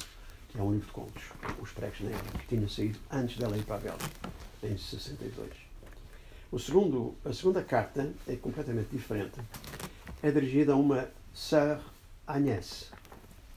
[0.50, 1.24] que é um livro de contos,
[1.62, 4.30] Os Pregos Negros, que tinha saído antes dela ir para a Bélgica,
[4.64, 5.66] em 62.
[6.52, 9.40] O segundo, a segunda carta é completamente diferente.
[10.22, 11.80] É dirigida a uma Sœur
[12.26, 12.90] Agnès,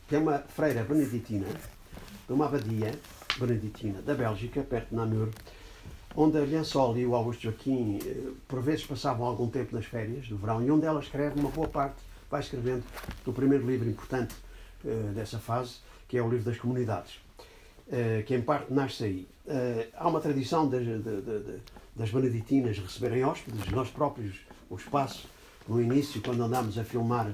[0.09, 1.47] que é uma freira beneditina
[2.27, 2.91] de uma abadia
[3.38, 5.29] beneditina da Bélgica, perto de Namur,
[6.17, 10.27] onde a Liansol e o Augusto Joaquim eh, por vezes passavam algum tempo nas férias
[10.27, 11.95] do verão e onde ela escreve uma boa parte,
[12.29, 12.83] vai escrevendo
[13.25, 14.35] do primeiro livro importante
[14.85, 15.77] uh, dessa fase,
[16.09, 17.21] que é o livro das comunidades,
[17.87, 19.29] uh, que em parte nasce aí.
[19.47, 21.59] Uh, há uma tradição das, de, de, de,
[21.95, 25.29] das beneditinas receberem hóspedes, nós próprios, o espaço,
[25.69, 27.33] no início, quando andámos a filmar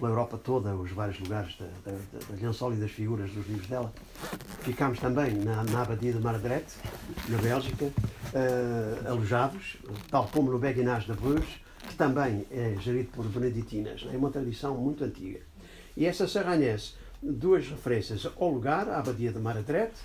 [0.00, 3.68] pela Europa toda, os vários lugares da, da, da lençol e das figuras dos livros
[3.68, 3.92] dela.
[4.62, 6.74] Ficámos também na, na Abadia de Mardrete,
[7.28, 9.76] na Bélgica, uh, alojados,
[10.10, 14.06] tal como no Beguinage de Bruges, que também é gerido por beneditinas.
[14.10, 15.40] É uma tradição muito antiga.
[15.94, 20.00] E essa Sarranhés, duas referências ao lugar, a Abadia de Mardrete,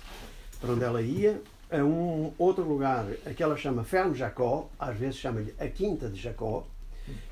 [0.60, 5.16] para onde ela ia, a um outro lugar, que ela chama Ferme Jacó, às vezes
[5.16, 6.66] chama-lhe a Quinta de Jacó,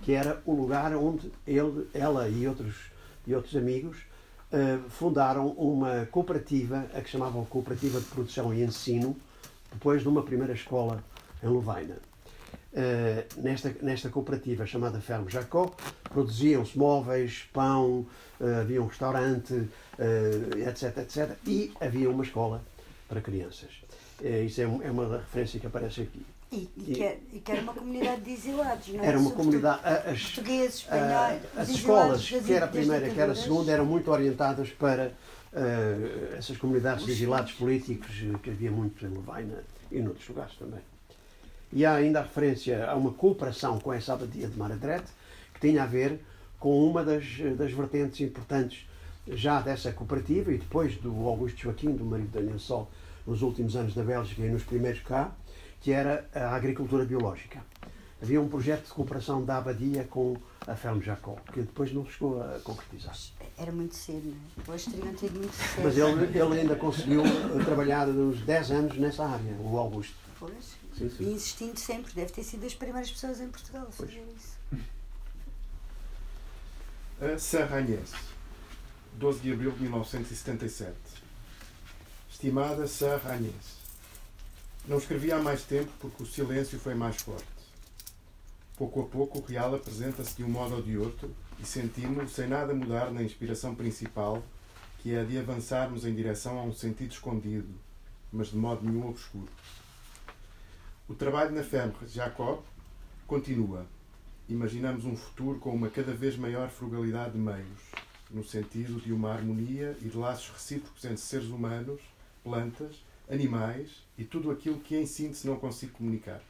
[0.03, 2.75] que era o lugar onde ele, ela e outros,
[3.27, 3.99] e outros amigos
[4.53, 9.17] uh, fundaram uma cooperativa, a que chamavam Cooperativa de Produção e Ensino,
[9.73, 11.03] depois de uma primeira escola
[11.43, 11.97] em Lovaina.
[12.73, 15.73] Uh, nesta, nesta cooperativa chamada Fermo Jacó,
[16.05, 18.07] produziam-se móveis, pão,
[18.41, 19.69] uh, havia um restaurante,
[20.69, 21.37] etc, etc.
[21.47, 22.63] E havia uma escola
[23.09, 23.71] para crianças.
[24.45, 26.34] isso é, é uma referência que aparece aqui.
[26.53, 29.07] E, e, que, é, e, que, era uma comunidade de exilados, não é?
[29.07, 29.81] Era uma comunidade.
[29.85, 31.43] As, portugueses, espanhóis.
[31.57, 35.13] As escolas, quer a primeira, quer a segunda, eram muito orientadas para
[35.53, 40.55] uh, essas comunidades de exilados políticos eh, que havia muito em Levaina e noutros lugares
[40.55, 40.81] também.
[41.73, 45.11] E há ainda a referência a uma cooperação com essa abadia de Maradrete,
[45.55, 46.21] que tinha a ver
[46.61, 47.25] com uma das,
[47.57, 48.87] das vertentes importantes
[49.27, 52.91] já dessa cooperativa e depois do Augusto Joaquim, do marido da Daniel Sol,
[53.27, 55.33] nos últimos anos da Bélgica e nos primeiros cá,
[55.85, 57.63] que era a agricultura biológica.
[58.23, 60.35] Havia um projeto de cooperação da Abadia com
[60.67, 63.15] a Ferme Jacó, que depois não chegou a concretizar.
[63.59, 64.57] Era muito cedo, não é?
[64.57, 65.83] Depois teriam tido muito sucesso.
[65.85, 67.23] Mas ele, ele ainda conseguiu
[67.67, 70.15] trabalhar uns 10 anos nessa área, o Augusto.
[70.39, 70.75] Pois.
[70.97, 71.25] Sim, sim.
[71.25, 74.81] E insistindo sempre, deve ter sido das primeiras pessoas em Portugal a fazer pois.
[74.81, 74.85] isso.
[77.35, 78.11] A Serra Agnès,
[79.13, 80.95] 12 de abril de 1977.
[82.31, 83.84] Estimada Serra Agnès,
[84.87, 87.47] não escrevi há mais tempo porque o silêncio foi mais forte.
[88.77, 92.49] Pouco a pouco o real apresenta-se de um modo ou de outro e sentimos sem
[92.49, 94.43] nada mudar na inspiração principal,
[94.99, 97.69] que é a de avançarmos em direção a um sentido escondido,
[98.33, 99.49] mas de modo nenhum obscuro.
[101.09, 102.61] O trabalho na Ferme Jacob
[103.27, 103.87] continua.
[104.49, 107.81] Imaginamos um futuro com uma cada vez maior frugalidade de meios,
[108.31, 112.03] no sentido de uma harmonia e de laços recíprocos entre seres humanos,
[112.43, 112.97] plantas
[113.31, 116.41] animais e tudo aquilo que em síntese não consigo comunicar.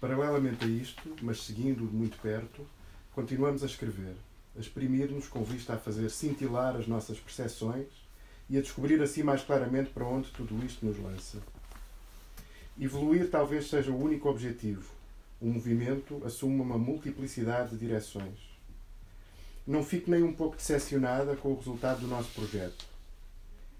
[0.00, 2.66] Paralelamente a isto, mas seguindo de muito perto,
[3.12, 4.14] continuamos a escrever,
[4.56, 7.88] a exprimir-nos com vista a fazer cintilar as nossas percepções
[8.48, 11.38] e a descobrir assim mais claramente para onde tudo isto nos lança.
[12.80, 14.88] Evoluir talvez seja o único objetivo.
[15.40, 18.38] O movimento assume uma multiplicidade de direções.
[19.66, 22.97] Não fico nem um pouco decepcionada com o resultado do nosso projeto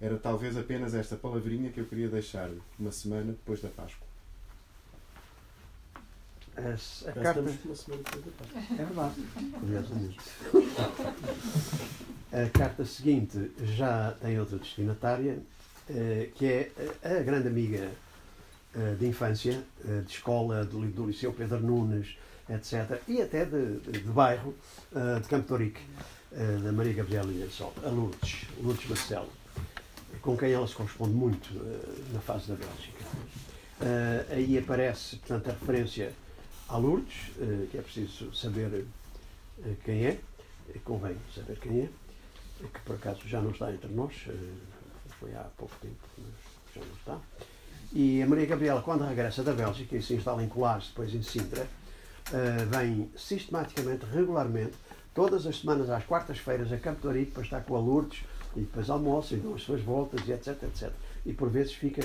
[0.00, 4.06] era talvez apenas esta palavrinha que eu queria deixar uma semana depois da Páscoa.
[6.56, 7.40] A, a carta...
[7.40, 8.62] uma semana depois da Páscoa.
[8.78, 9.14] É verdade,
[9.58, 10.18] curiosamente.
[12.32, 15.38] A carta seguinte já tem outra destinatária,
[15.90, 16.70] eh, que é
[17.02, 17.90] a grande amiga
[18.74, 22.16] eh, de infância, eh, de escola, do, do Liceu Pedro Nunes,
[22.48, 23.00] etc.
[23.08, 24.54] E até de, de, de bairro,
[25.22, 25.80] de Campo Torique,
[26.62, 29.37] da Maria Gabriela Sol, a Lourdes, Lourdes Marcelo
[30.22, 33.04] com quem ela se corresponde muito uh, na fase da Bélgica.
[33.80, 36.12] Uh, aí aparece, portanto, a referência
[36.68, 38.84] a Lourdes, uh, que é preciso saber
[39.84, 40.18] quem é,
[40.84, 41.88] convém saber quem é,
[42.60, 44.14] que por acaso já não está entre nós,
[45.18, 47.20] foi há pouco tempo, mas já não está.
[47.92, 51.22] E a Maria Gabriela, quando regressa da Bélgica e se instala em Colares, depois em
[51.22, 51.66] Sintra,
[52.70, 54.74] vem sistematicamente, regularmente,
[55.12, 58.22] todas as semanas, às quartas-feiras, a Campo de Arico, para estar com a Lourdes,
[58.56, 60.90] e depois almoça e dão as suas voltas e etc, etc.
[61.24, 62.02] E por vezes fica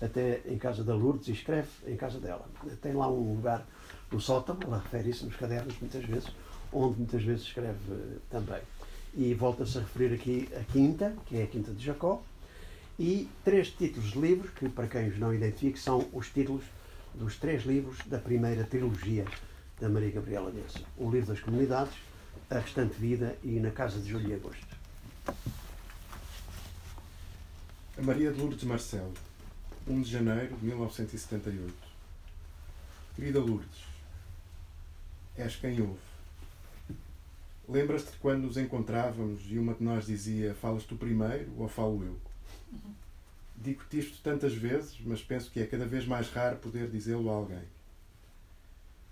[0.00, 2.46] até em casa da Lourdes e escreve em casa dela.
[2.82, 3.66] Tem lá um lugar
[4.10, 6.28] no sótão, ela refere isso nos cadernos muitas vezes,
[6.72, 8.60] onde muitas vezes escreve uh, também.
[9.16, 12.22] E volta-se a referir aqui a Quinta, que é a Quinta de Jacó,
[12.98, 16.64] e três títulos de livros, que para quem os não identifique, são os títulos
[17.14, 19.24] dos três livros da primeira trilogia
[19.80, 20.80] da Maria Gabriela Nessa.
[20.96, 21.94] O Livro das Comunidades,
[22.50, 25.63] A Restante Vida e Na Casa de Júlio e Agosto.
[27.96, 29.14] A Maria de Lourdes Marcelo,
[29.86, 31.72] 1 de janeiro de 1978.
[33.14, 33.84] Querida Lourdes,
[35.36, 36.00] és quem ouve.
[37.68, 42.02] Lembras-te de quando nos encontrávamos e uma de nós dizia: Falas tu primeiro ou falo
[42.02, 42.18] eu?
[43.54, 47.34] Digo-te isto tantas vezes, mas penso que é cada vez mais raro poder dizê-lo a
[47.34, 47.62] alguém.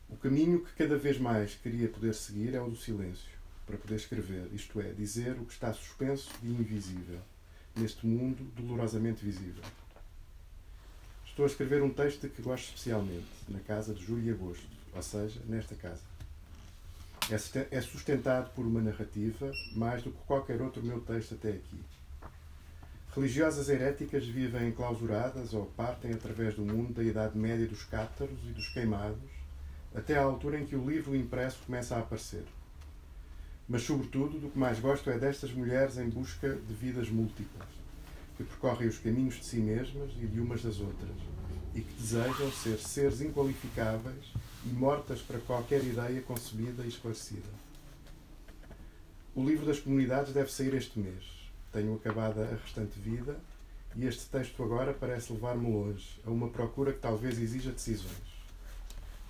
[0.08, 3.30] O caminho que cada vez mais queria poder seguir é o do silêncio,
[3.64, 7.20] para poder escrever, isto é, dizer o que está suspenso de invisível,
[7.76, 9.62] neste mundo dolorosamente visível.
[11.26, 15.40] Estou a escrever um texto que gosto especialmente, na casa de Júlio Agosto, ou seja,
[15.46, 16.02] nesta casa.
[17.30, 21.80] É, é sustentado por uma narrativa mais do que qualquer outro meu texto até aqui.
[23.14, 28.52] Religiosas heréticas vivem enclausuradas ou partem através do mundo da Idade Média dos cátaros e
[28.52, 29.18] dos queimados,
[29.94, 32.44] até à altura em que o livro impresso começa a aparecer.
[33.72, 37.70] Mas, sobretudo, do que mais gosto é destas mulheres em busca de vidas múltiplas,
[38.36, 41.16] que percorrem os caminhos de si mesmas e de umas das outras,
[41.74, 44.26] e que desejam ser seres inqualificáveis
[44.66, 47.48] e mortas para qualquer ideia concebida e esclarecida.
[49.34, 51.40] O livro das comunidades deve sair este mês
[51.72, 53.34] tenho acabada a restante vida
[53.96, 58.12] e este texto agora parece levar-me longe, a uma procura que talvez exija decisões.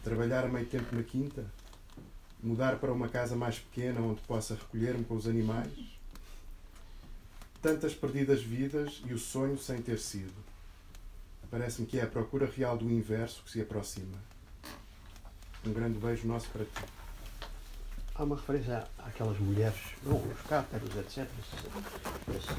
[0.03, 1.47] Trabalhar a meio tempo na quinta?
[2.43, 5.73] Mudar para uma casa mais pequena onde possa recolher-me com os animais?
[7.61, 10.35] Tantas perdidas vidas e o sonho sem ter sido.
[11.51, 14.19] Parece-me que é a procura real do inverso que se aproxima.
[15.65, 17.03] Um grande beijo nosso para ti
[18.15, 21.27] há uma referência àquelas mulheres, os cátaros, etc.,
[22.29, 22.55] essas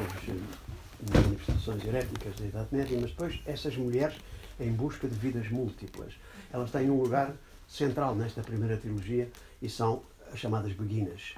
[1.14, 4.16] manifestações heréticas da Idade Média, mas depois essas mulheres
[4.60, 6.14] em busca de vidas múltiplas.
[6.52, 7.34] Elas têm um lugar
[7.68, 9.30] central nesta primeira trilogia
[9.64, 11.34] e são as chamadas beguinas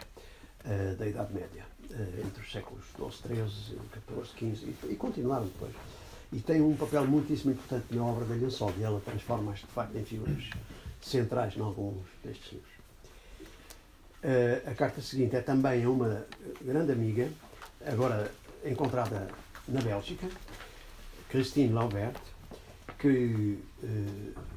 [0.65, 5.71] uh, da Idade Média, uh, entre os séculos XII, XIII, XIV, e, e continuaram depois.
[6.33, 9.95] E têm um papel muitíssimo importante na obra da Lençol e ela transforma-as de facto
[9.95, 10.49] em figuras
[10.99, 12.75] centrais em alguns destes livros.
[14.23, 16.25] Uh, a carta seguinte é também a uma
[16.63, 17.29] grande amiga,
[17.85, 18.31] agora
[18.65, 19.27] encontrada
[19.67, 20.27] na Bélgica,
[21.29, 22.19] Christine Laubert,
[22.97, 24.54] que uh,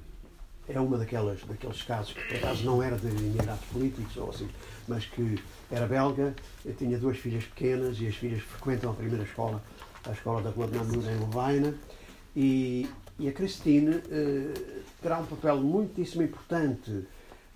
[0.69, 4.49] é uma daquelas, daqueles casos que, por acaso, não era de imigrantes políticos ou assim,
[4.87, 5.39] mas que
[5.71, 6.35] era belga,
[6.77, 9.63] tinha duas filhas pequenas e as filhas frequentam a primeira escola,
[10.05, 11.75] a escola da Rua de Namur em Lovaina,
[12.37, 17.07] e, e a Christine uh, terá um papel muitíssimo importante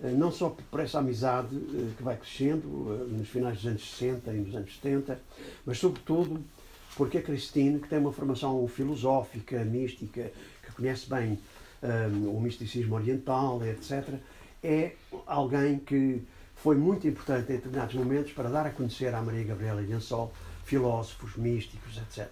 [0.03, 3.89] eh, não só por essa amizade eh, que vai crescendo eh, nos finais dos anos
[3.97, 5.19] 60 e nos anos 70,
[5.65, 6.43] mas sobretudo
[6.97, 11.39] porque a Christine, que tem uma formação filosófica, mística, que conhece bem
[11.83, 14.15] um, o misticismo oriental, etc.,
[14.63, 14.93] é
[15.27, 16.23] alguém que
[16.55, 20.31] foi muito importante em determinados momentos para dar a conhecer à Maria Gabriela Lençol
[20.63, 22.31] filósofos, místicos, etc.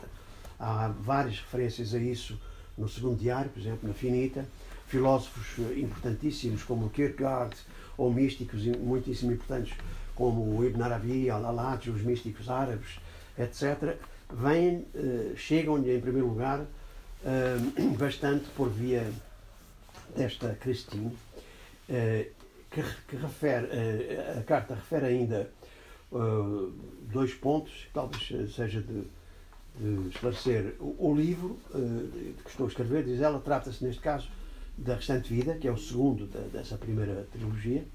[0.57, 2.39] Há várias referências a isso
[2.77, 4.45] no segundo diário, por exemplo, na Finita,
[4.87, 7.55] filósofos eh, importantíssimos como Kierkegaard
[7.97, 9.77] ou místicos muitíssimo importantes
[10.15, 12.99] como o Ibn Arabi, Al-Alaj, os místicos árabes,
[13.37, 13.97] etc.,
[14.33, 16.65] vêm, uh, chegam-lhe em primeiro lugar
[17.99, 19.11] bastante por via
[20.15, 21.17] desta Christine, uh,
[22.69, 23.67] que, que, refere,
[24.39, 25.51] a carta refere ainda
[27.11, 29.03] dois pontos, talvez seja de,
[29.77, 30.75] de esclarecer.
[30.79, 31.57] O, o livro
[32.43, 34.29] que estou a escrever, diz ela, trata-se neste caso
[34.77, 37.85] da restante vida, que é o segundo da, dessa primeira trilogia,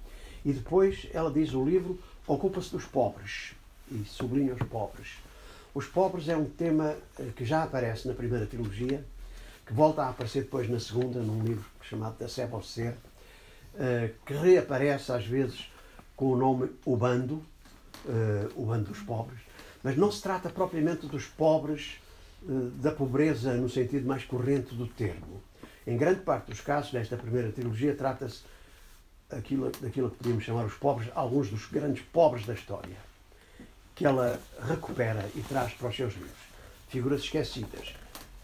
[0.44, 3.55] e depois ela diz o livro ocupa-se dos pobres
[3.90, 5.16] e sublinha os pobres.
[5.74, 9.05] Os pobres é um tema eh, que já aparece na primeira trilogia,
[9.66, 12.94] que volta a aparecer depois na segunda, num livro chamado Da Seba ao Ser,
[13.79, 15.70] eh, que reaparece às vezes
[16.14, 17.42] com o nome O Bando,
[18.09, 19.40] eh, o Bando dos Pobres,
[19.83, 22.00] mas não se trata propriamente dos pobres
[22.76, 25.42] da pobreza no sentido mais corrente do termo.
[25.87, 28.42] Em grande parte dos casos desta primeira trilogia trata-se
[29.29, 32.96] daquilo, daquilo que podíamos chamar os pobres, alguns dos grandes pobres da história,
[33.94, 36.46] que ela recupera e traz para os seus livros.
[36.88, 37.94] Figuras esquecidas,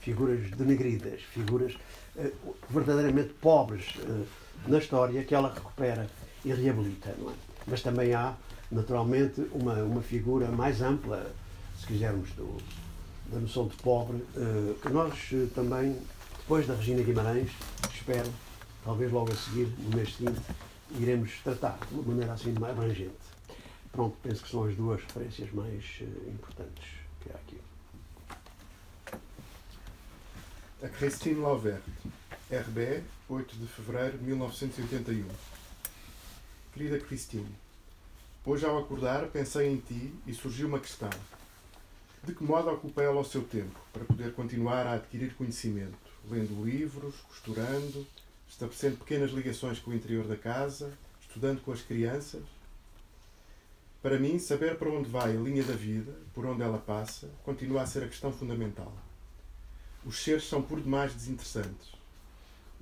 [0.02, 1.74] figuras denegridas, figuras
[2.16, 4.26] uh, verdadeiramente pobres uh,
[4.66, 6.08] na história que ela recupera
[6.44, 7.14] e reabilita.
[7.18, 7.34] Não é?
[7.66, 8.34] Mas também há,
[8.70, 11.32] naturalmente, uma, uma figura mais ampla,
[11.78, 12.58] se quisermos, do,
[13.32, 15.96] da noção de pobre, uh, que nós também
[16.38, 17.52] depois da Regina Guimarães,
[17.94, 18.28] espero,
[18.84, 20.40] talvez logo a seguir, no mês seguinte,
[20.98, 23.14] iremos tratar de uma maneira assim mais abrangente.
[23.92, 25.84] Pronto, penso que são as duas referências mais
[26.26, 26.84] importantes
[27.20, 27.71] que há aqui.
[30.82, 31.80] A Christine Lauvert,
[32.50, 35.28] RB, 8 de fevereiro de 1981.
[36.72, 37.54] Querida Christine,
[38.44, 41.08] hoje ao acordar pensei em ti e surgiu uma questão.
[42.24, 45.96] De que modo ocupa ela o seu tempo para poder continuar a adquirir conhecimento?
[46.28, 48.04] lendo livros, costurando,
[48.48, 52.42] estabelecendo pequenas ligações com o interior da casa, estudando com as crianças.
[54.02, 57.82] Para mim, saber para onde vai a linha da vida, por onde ela passa, continua
[57.82, 58.92] a ser a questão fundamental.
[60.04, 61.92] Os seres são por demais desinteressantes.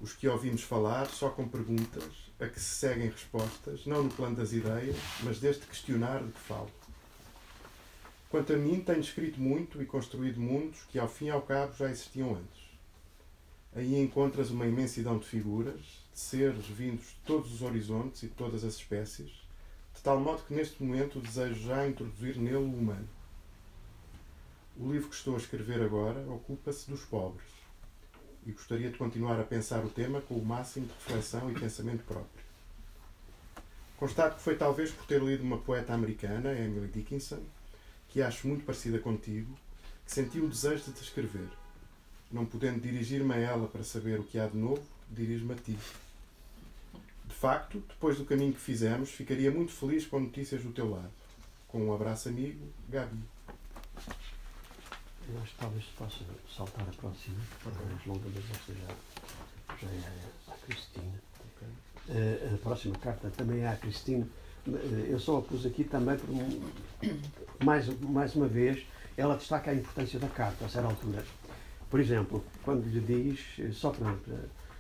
[0.00, 2.10] Os que ouvimos falar só com perguntas,
[2.40, 6.40] a que se seguem respostas, não no plano das ideias, mas deste questionar de que
[6.40, 6.70] falo.
[8.30, 11.74] Quanto a mim, tenho escrito muito e construído mundos que, ao fim e ao cabo,
[11.76, 12.62] já existiam antes.
[13.74, 15.80] Aí encontras uma imensidão de figuras,
[16.12, 19.30] de seres vindos de todos os horizontes e de todas as espécies,
[19.94, 23.08] de tal modo que neste momento desejo já introduzir nele o humano.
[24.80, 27.46] O livro que estou a escrever agora ocupa-se dos pobres
[28.46, 32.02] e gostaria de continuar a pensar o tema com o máximo de reflexão e pensamento
[32.04, 32.44] próprio.
[33.98, 37.42] Constato que foi talvez por ter lido uma poeta americana, Emily Dickinson,
[38.08, 39.54] que acho muito parecida contigo,
[40.06, 41.48] que senti o desejo de te escrever
[42.30, 45.76] não podendo dirigir-me a ela para saber o que há de novo, dirijo-me a ti.
[47.24, 51.10] De facto, depois do caminho que fizemos, ficaria muito feliz com notícias do teu lado.
[51.68, 53.18] Com um abraço amigo, Gabi.
[55.32, 56.24] Eu acho que talvez possa
[56.54, 61.20] saltar a próxima, para mais longa, mas esta já, já é a Cristina.
[61.56, 61.68] Okay.
[62.08, 64.26] Uh, a próxima carta também é a Cristina.
[64.66, 64.76] Uh,
[65.08, 68.84] eu só a pus aqui também por mais, mais uma vez,
[69.16, 71.24] ela destaca a importância da carta a certa altura
[71.90, 74.14] por exemplo, quando lhe diz, só para,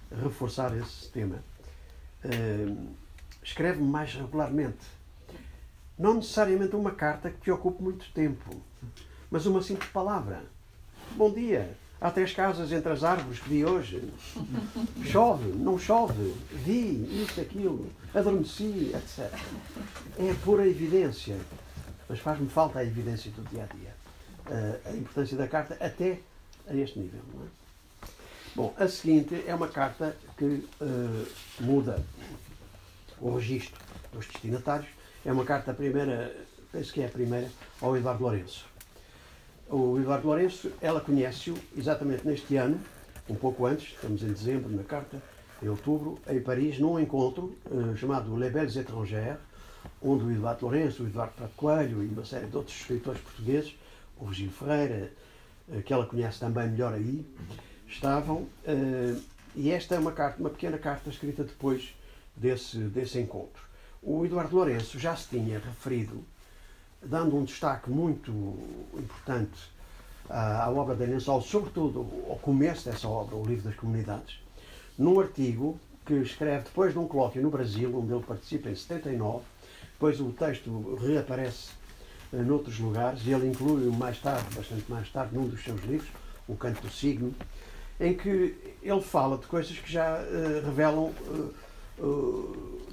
[0.08, 1.42] para reforçar esse tema,
[2.24, 2.94] uh,
[3.42, 4.86] escreve-me mais regularmente.
[5.98, 8.62] Não necessariamente uma carta que te ocupe muito tempo,
[9.30, 10.42] mas uma simples palavra.
[11.16, 11.76] Bom dia.
[12.00, 14.02] Há três casas entre as árvores que vi hoje.
[15.04, 19.30] Chove, não chove, vi, isto, aquilo, adormeci, etc.
[20.18, 21.36] É pura evidência,
[22.08, 23.94] mas faz-me falta a evidência do dia a dia.
[24.46, 26.20] Uh, a importância da carta, até
[26.66, 27.20] a este nível.
[27.34, 27.48] Não é?
[28.56, 31.26] Bom, a seguinte é uma carta que uh,
[31.60, 32.02] muda
[33.20, 33.78] o registro
[34.10, 34.88] dos destinatários.
[35.22, 36.34] É uma carta, a primeira,
[36.72, 37.50] penso que é a primeira,
[37.80, 38.69] ao Eduardo Lourenço.
[39.72, 42.80] O Eduardo Lourenço, ela conhece-o exatamente neste ano,
[43.28, 45.22] um pouco antes, estamos em dezembro na carta,
[45.62, 49.38] em outubro, em Paris, num encontro uh, chamado Les Belles Étrangères,
[50.02, 53.76] onde o Eduardo Lourenço, o Eduardo Prato Coelho e uma série de outros escritores portugueses,
[54.18, 55.12] o Virgílio Ferreira,
[55.72, 57.24] eh, que ela conhece também melhor aí,
[57.86, 58.46] estavam.
[58.66, 59.14] Eh,
[59.54, 61.94] e esta é uma carta, uma pequena carta escrita depois
[62.36, 63.62] desse, desse encontro.
[64.02, 66.24] O Eduardo Lourenço já se tinha referido,
[67.02, 68.30] dando um destaque muito
[68.94, 69.70] importante
[70.28, 74.38] à, à obra da Lençol, sobretudo ao começo dessa obra, o Livro das Comunidades,
[74.98, 79.44] num artigo que escreve depois de um colóquio no Brasil, onde ele participa em 79,
[79.92, 81.70] depois o texto reaparece
[82.32, 86.08] noutros lugares, e ele inclui mais tarde, bastante mais tarde, num dos seus livros,
[86.48, 87.34] O Canto do Signo,
[87.98, 91.54] em que ele fala de coisas que já uh, revelam, uh,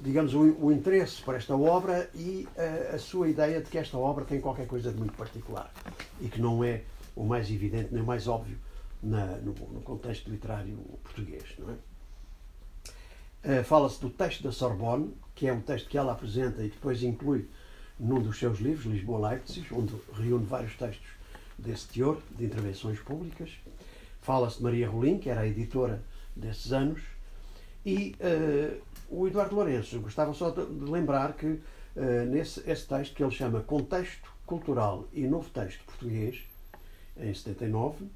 [0.02, 2.46] digamos, o, o, interesse por esta obra e
[2.92, 5.72] a sua ideia de que esta obra tem qualquer coisa de muito particular
[6.20, 6.82] e que não é
[7.16, 8.56] o mais evidente nem o mais óbvio
[9.02, 11.56] na, no, no, contexto literário português.
[13.42, 13.62] É?
[13.62, 17.48] Fala-se do texto da Sorbonne, que é um texto que ela apresenta e depois inclui
[17.98, 21.08] num dos seus livros, Lisboa-Leipzig, onde reúne vários textos
[21.58, 23.50] desse teor, de intervenções públicas.
[24.20, 26.02] Fala-se de Maria Rolim, que era a editora
[26.36, 27.00] desses anos,
[27.84, 30.00] e uh, o Eduardo Lourenço.
[30.00, 31.60] Gostava só de lembrar que uh,
[32.28, 36.42] nesse esse texto, que ele chama Contexto Cultural e Novo Texto Português,
[37.16, 38.10] em 79, uh,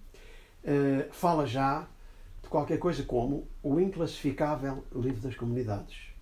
[0.64, 1.88] eh, fala já
[2.42, 6.12] de qualquer coisa como o inclassificável livro das comunidades.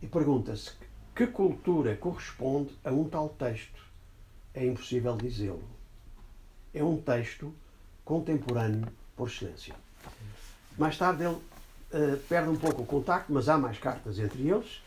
[0.00, 0.72] E pergunta-se
[1.14, 3.80] que cultura corresponde a um tal texto?
[4.52, 5.62] É impossível dizê-lo.
[6.74, 7.54] É um texto
[8.04, 9.74] contemporâneo por excelência.
[10.76, 11.38] Mais tarde ele
[11.92, 14.82] uh, perde um pouco o contacto, mas há mais cartas entre eles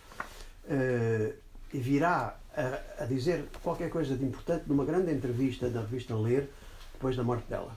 [0.65, 1.33] uh,
[1.73, 6.49] e virá a, a, dizer qualquer coisa de importante numa grande entrevista da revista Ler
[6.93, 7.75] depois da morte dela.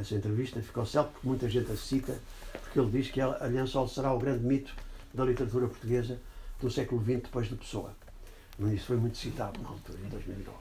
[0.00, 2.18] Essa entrevista ficou célebre porque muita gente a cita,
[2.62, 4.74] porque ele diz que a Aliança será o grande mito
[5.12, 6.18] da literatura portuguesa
[6.60, 7.94] do século XX depois de Pessoa.
[8.72, 10.58] Isso foi muito citado na altura, em 2009.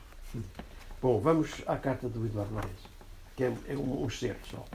[1.02, 2.90] Bom, vamos à carta do Eduardo Lourenço,
[3.36, 4.66] que é, é um, um excerto só.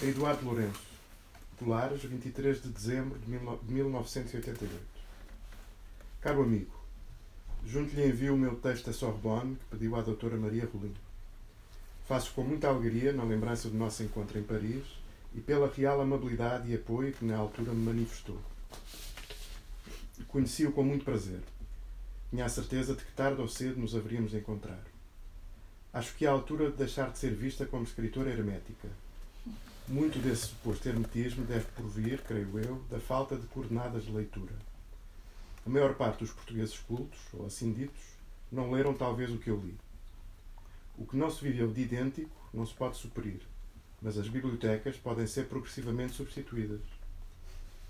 [0.00, 0.80] Eduardo Lourenço,
[1.58, 3.30] Colares, 23 de dezembro de
[3.72, 4.70] 1988.
[6.20, 6.72] Caro amigo,
[7.64, 10.94] junto-lhe envio o meu texto a Sorbonne, que pediu à doutora Maria Rolim.
[12.06, 14.84] Faço com muita alegria na lembrança do nosso encontro em Paris
[15.34, 18.38] e pela real amabilidade e apoio que na altura me manifestou.
[20.28, 21.40] Conheci-o com muito prazer.
[22.30, 24.84] Tinha a certeza de que tarde ou cedo nos haveríamos de encontrar.
[25.92, 28.88] Acho que é a altura de deixar de ser vista como escritora hermética.
[29.88, 34.52] Muito desse suposto hermetismo deve provir, creio eu, da falta de coordenadas de leitura.
[35.64, 38.02] A maior parte dos portugueses cultos, ou assim ditos,
[38.50, 39.78] não leram talvez o que eu li.
[40.98, 43.40] O que não se viveu de idêntico não se pode suprir,
[44.02, 46.80] mas as bibliotecas podem ser progressivamente substituídas.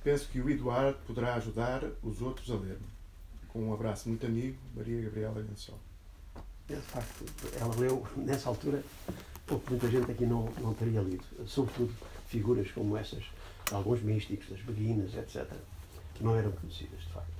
[0.05, 2.87] Penso que o Eduardo poderá ajudar os outros a ler-me.
[3.49, 5.79] Com um abraço muito amigo, Maria Gabriela Lençol.
[6.69, 7.25] É, de facto,
[7.59, 8.83] ela leu, nessa altura,
[9.47, 11.25] pouco muita gente aqui não, não teria lido.
[11.47, 11.95] Sobretudo
[12.27, 13.25] figuras como essas,
[13.73, 15.47] alguns místicos, das beguinas, etc.,
[16.15, 17.37] que não eram conhecidas, de facto.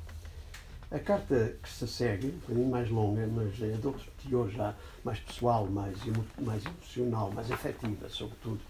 [0.91, 4.75] A carta que se segue, um bocadinho mais longa, mas é de outro teor já
[5.05, 5.97] mais pessoal, mais,
[6.39, 8.61] mais emocional, mais afetiva, sobretudo,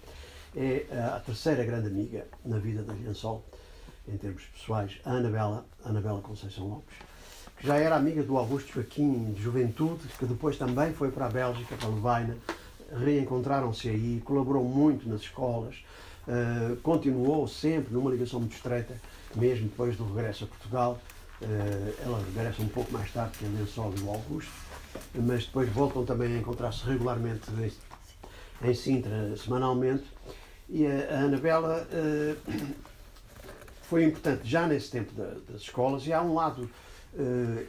[0.57, 3.45] é a terceira grande amiga na vida da Lençol,
[4.09, 6.97] em termos pessoais, a Anabela, Anabela Conceição Lopes,
[7.59, 11.31] que já era amiga do Augusto Joaquim de juventude, que depois também foi para a
[11.31, 12.37] Bélgica, para a Levaina,
[12.93, 15.85] reencontraram-se aí, colaborou muito nas escolas,
[16.27, 19.01] uh, continuou sempre numa ligação muito estreita,
[19.35, 20.99] mesmo depois do regresso a Portugal.
[21.41, 24.53] Uh, ela regressa um pouco mais tarde que a Lençol e o Augusto,
[25.15, 30.05] mas depois voltam também a encontrar-se regularmente em, em Sintra, semanalmente.
[30.69, 32.75] E a, a Anabela uh,
[33.83, 36.69] foi importante já nesse tempo da, das escolas, e há um lado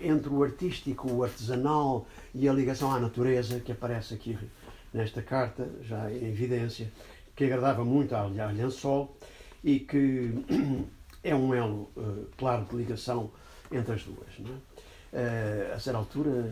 [0.01, 2.05] entre o artístico, o artesanal
[2.35, 4.37] e a ligação à natureza que aparece aqui
[4.93, 6.91] nesta carta, já em evidência,
[7.35, 9.15] que agradava muito à, Lençol
[9.63, 10.33] e que
[11.23, 13.31] é um elo uh, claro de ligação
[13.71, 14.27] entre as duas.
[14.39, 14.57] Não é?
[15.13, 16.51] uh, a certa altura,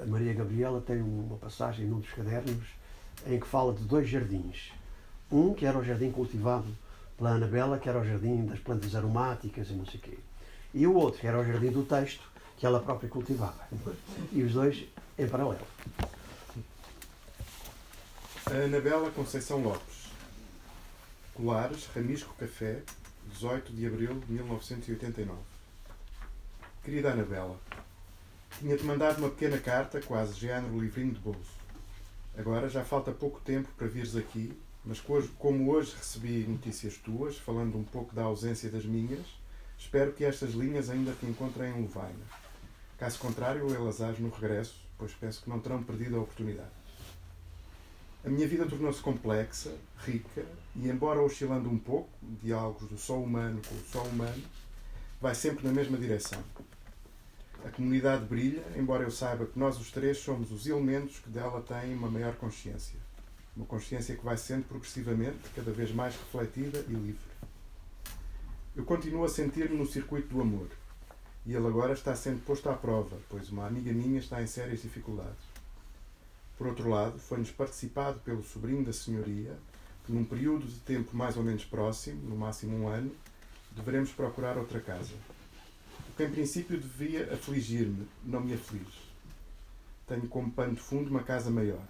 [0.00, 2.66] a Maria Gabriela tem uma passagem num dos cadernos
[3.26, 4.72] em que fala de dois jardins.
[5.30, 6.66] Um que era o jardim cultivado
[7.16, 10.18] pela Anabela, que era o jardim das plantas aromáticas e não sei o quê.
[10.74, 12.22] E o outro, que era o jardim do texto,
[12.56, 13.60] que ela própria cultivava.
[14.32, 14.84] E os dois
[15.18, 15.66] em paralelo.
[18.46, 20.10] A Anabela Conceição Lopes.
[21.32, 22.82] Colares, Ramisco Café,
[23.32, 25.40] 18 de abril de 1989.
[26.84, 27.58] Querida Anabela,
[28.58, 31.56] tinha-te mandado uma pequena carta, quase género livrinho de bolso.
[32.36, 34.52] Agora já falta pouco tempo para vires aqui,
[34.84, 39.24] mas como hoje recebi notícias tuas, falando um pouco da ausência das minhas,
[39.78, 42.24] espero que estas linhas ainda te encontrem em Lovaina.
[42.98, 46.83] Caso contrário, elas ás no regresso, pois penso que não terão perdido a oportunidade.
[48.24, 52.08] A minha vida tornou-se complexa, rica e, embora oscilando um pouco,
[52.42, 54.42] diálogos do só humano com o só humano,
[55.20, 56.42] vai sempre na mesma direção.
[57.66, 61.60] A comunidade brilha, embora eu saiba que nós os três somos os elementos que dela
[61.60, 62.98] têm uma maior consciência.
[63.54, 67.34] Uma consciência que vai sendo progressivamente cada vez mais refletida e livre.
[68.74, 70.68] Eu continuo a sentir-me no circuito do amor.
[71.44, 74.80] E ele agora está sendo posto à prova, pois uma amiga minha está em sérias
[74.80, 75.53] dificuldades.
[76.56, 79.56] Por outro lado, foi-nos participado pelo sobrinho da senhoria
[80.04, 83.10] que, num período de tempo mais ou menos próximo, no máximo um ano,
[83.72, 85.12] deveremos procurar outra casa.
[86.08, 89.02] O que em princípio devia afligir-me, não me aflige.
[90.06, 91.82] Tenho como pano de fundo uma casa maior,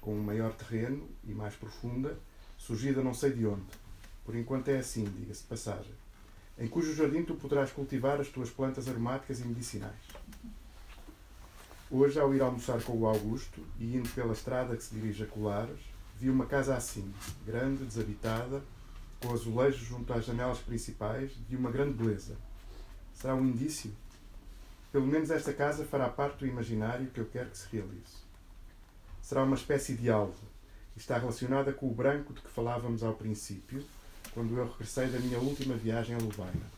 [0.00, 2.18] com um maior terreno e mais profunda,
[2.58, 3.62] surgida não sei de onde.
[4.24, 5.94] Por enquanto é assim, diga-se de passagem,
[6.58, 10.09] em cujo jardim tu poderás cultivar as tuas plantas aromáticas e medicinais.
[11.92, 15.26] Hoje, ao ir almoçar com o Augusto e indo pela estrada que se dirige a
[15.26, 15.80] Colares,
[16.16, 17.12] vi uma casa assim,
[17.44, 18.62] grande, desabitada,
[19.20, 22.36] com azulejos junto às janelas principais, de uma grande beleza.
[23.12, 23.90] Será um indício?
[24.92, 28.22] Pelo menos esta casa fará parte do imaginário que eu quero que se realize.
[29.20, 30.46] Será uma espécie de alvo
[30.96, 33.84] e está relacionada com o branco de que falávamos ao princípio,
[34.32, 36.70] quando eu regressei da minha última viagem a Lovaina.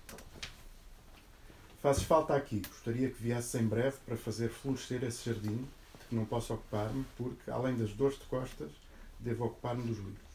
[1.82, 2.62] Fazes falta aqui.
[2.68, 7.04] Gostaria que viesses em breve para fazer florescer esse jardim, de que não posso ocupar-me,
[7.16, 8.70] porque, além das dores de costas,
[9.18, 10.32] devo ocupar-me dos livros.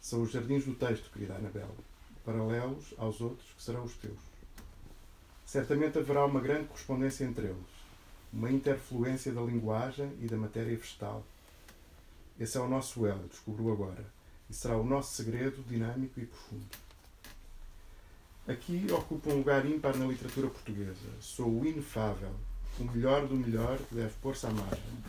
[0.00, 1.74] São os jardins do texto, querida Anabela,
[2.24, 4.18] paralelos aos outros que serão os teus.
[5.44, 7.68] Certamente haverá uma grande correspondência entre eles,
[8.32, 11.22] uma interfluência da linguagem e da matéria vegetal.
[12.38, 14.06] Esse é o nosso elo, descubro agora,
[14.48, 16.89] e será o nosso segredo dinâmico e profundo.
[18.50, 21.06] Aqui ocupa um lugar ímpar na literatura portuguesa.
[21.20, 22.34] Sou o inefável,
[22.80, 25.04] o melhor do melhor que deve pôr-se à margem.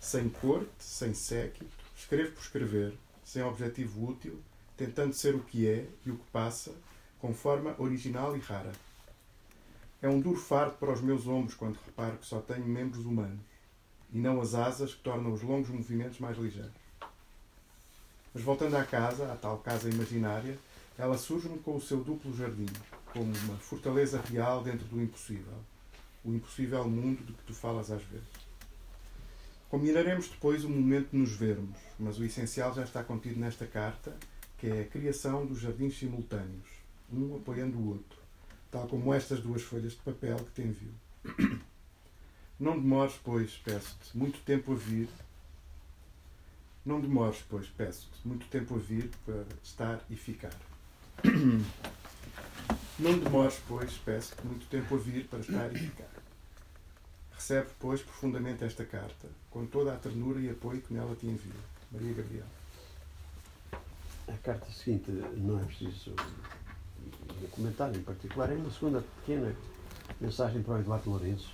[0.00, 4.40] Sem corte, sem séquito, escrevo por escrever, sem objetivo útil,
[4.74, 6.72] tentando ser o que é e o que passa,
[7.18, 8.72] com forma original e rara.
[10.00, 13.40] É um duro fardo para os meus ombros quando reparo que só tenho membros humanos
[14.10, 16.72] e não as asas que tornam os longos movimentos mais ligeiros.
[18.32, 20.56] Mas voltando à casa, à tal casa imaginária,
[21.00, 22.66] ela surge-me com o seu duplo jardim,
[23.10, 25.56] como uma fortaleza real dentro do impossível,
[26.22, 28.28] o impossível mundo de que tu falas às vezes.
[29.70, 34.14] Combinaremos depois o momento de nos vermos, mas o essencial já está contido nesta carta,
[34.58, 36.68] que é a criação dos jardins simultâneos,
[37.10, 38.18] um apoiando o outro,
[38.70, 40.92] tal como estas duas folhas de papel que te envio.
[42.60, 45.08] Não demores, pois, peço-te, muito tempo a vir.
[46.84, 50.52] Não demores, pois, peço-te, muito tempo a vir para estar e ficar.
[52.98, 56.10] Não demores, pois, peço-te, muito tempo a vir para estar e ficar.
[57.32, 61.52] Recebe, pois, profundamente esta carta, com toda a ternura e apoio que nela te envio.
[61.90, 62.46] Maria Gabriel.
[64.28, 66.14] A carta seguinte não é preciso
[67.42, 69.56] um comentário em particular, é uma segunda pequena
[70.20, 71.50] mensagem para o Eduardo Lourenço,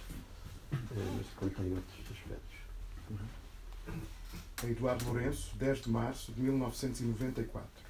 [0.73, 0.77] eh,
[1.17, 2.57] mas que contém outros aspectos.
[4.62, 7.86] A Eduardo Lourenço, 10 de março de 1994.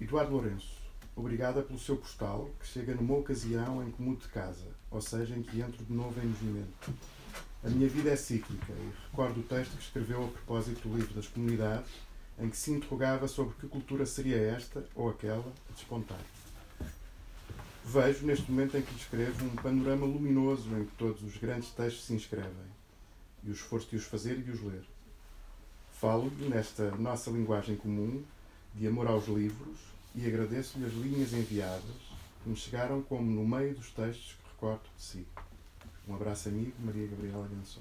[0.00, 0.80] Eduardo Lourenço,
[1.16, 5.34] obrigada pelo seu postal, que chega numa ocasião em que mudo de casa, ou seja,
[5.34, 6.94] em que entro de novo em movimento.
[7.64, 11.14] A minha vida é cíclica e recordo o texto que escreveu a propósito do livro
[11.14, 11.90] das comunidades,
[12.38, 16.20] em que se interrogava sobre que cultura seria esta ou aquela a despontar.
[17.84, 21.70] Vejo, neste momento em que lhe escrevo, um panorama luminoso em que todos os grandes
[21.70, 22.52] textos se inscrevem,
[23.42, 24.84] e o esforço de os fazer e de os ler.
[25.90, 28.22] Falo-lhe, nesta nossa linguagem comum,
[28.78, 29.76] de amor aos livros,
[30.14, 31.82] e agradeço-lhe as linhas enviadas,
[32.42, 35.26] que me chegaram como no meio dos textos que recordo de si.
[36.08, 37.80] Um abraço amigo, Maria Gabriela Gansó.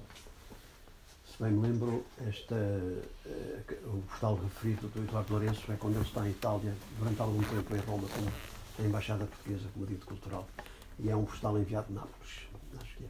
[1.25, 6.03] Se bem me lembro, esta, eh, o postal referido do Eduardo Lourenço é quando ele
[6.03, 8.31] está em Itália, durante algum tempo em Roma, como
[8.79, 10.47] a Embaixada Portuguesa, como dito cultural.
[10.99, 12.47] E é um postal enviado de Nápoles,
[12.81, 13.07] acho que é.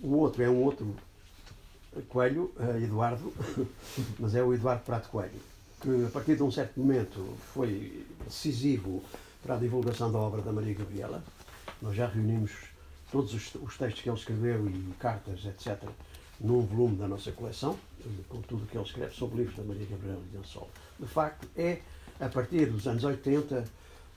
[0.00, 0.94] O outro é um outro
[2.08, 3.32] Coelho, eh, Eduardo,
[4.20, 5.40] mas é o Eduardo Prato Coelho,
[5.80, 9.02] que a partir de um certo momento foi decisivo
[9.42, 11.22] para a divulgação da obra da Maria Gabriela.
[11.80, 12.52] Nós já reunimos
[13.10, 15.88] todos os, os textos que ele escreveu e cartas, etc.,
[16.40, 17.76] num volume da nossa coleção,
[18.28, 20.70] com tudo o que ele escreve sobre livros da Maria Gabriela Sol.
[20.98, 21.80] De facto, é,
[22.20, 23.64] a partir dos anos 80,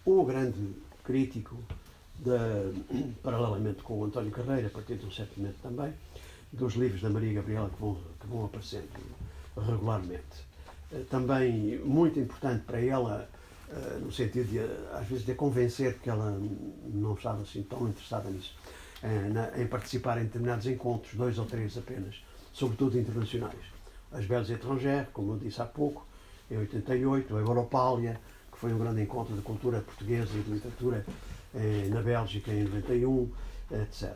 [0.05, 1.57] o grande crítico,
[2.20, 5.93] de, paralelamente com o António Carreira, a partir de um certo momento também,
[6.51, 8.89] dos livros da Maria Gabriela que vão, que vão aparecendo
[9.55, 10.51] regularmente.
[10.94, 13.30] Eh, também muito importante para ela,
[13.70, 14.60] eh, no sentido de,
[14.94, 16.38] às vezes, de a convencer, porque ela
[16.94, 18.56] não estava assim tão interessada nisso,
[19.04, 22.16] eh, em participar em determinados encontros, dois ou três apenas,
[22.54, 23.72] sobretudo internacionais.
[24.12, 26.06] As Belas Étrangères, como eu disse há pouco,
[26.50, 28.20] em 88, a Europália,
[28.52, 31.06] que foi um grande encontro de cultura portuguesa e de literatura
[31.89, 33.32] na Bélgica em 91,
[33.72, 34.14] etc.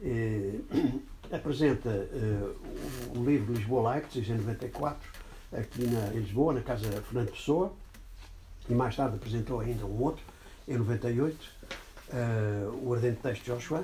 [0.00, 0.64] E,
[1.30, 4.98] apresenta uh, o, livro Lisboa Leipzig, em 94,
[5.52, 7.72] aqui na, em Lisboa, na Casa Fernando Pessoa,
[8.68, 10.22] e mais tarde apresentou ainda um outro,
[10.66, 11.46] em 98, uh,
[12.10, 13.82] eh, o Ardente Texto de Joshua,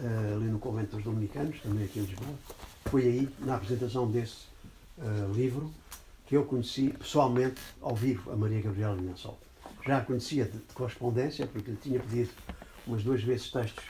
[0.00, 2.34] uh, ali no Convento dos Dominicanos, também aqui em Lisboa.
[2.84, 4.54] Foi aí, na apresentação desse
[5.34, 5.72] livro,
[6.26, 9.36] que eu conheci pessoalmente, ao vivo, a Maria Gabriela Linhansol.
[9.84, 12.30] Já a conhecia de, de correspondência, porque lhe tinha pedido
[12.86, 13.84] umas duas vezes textos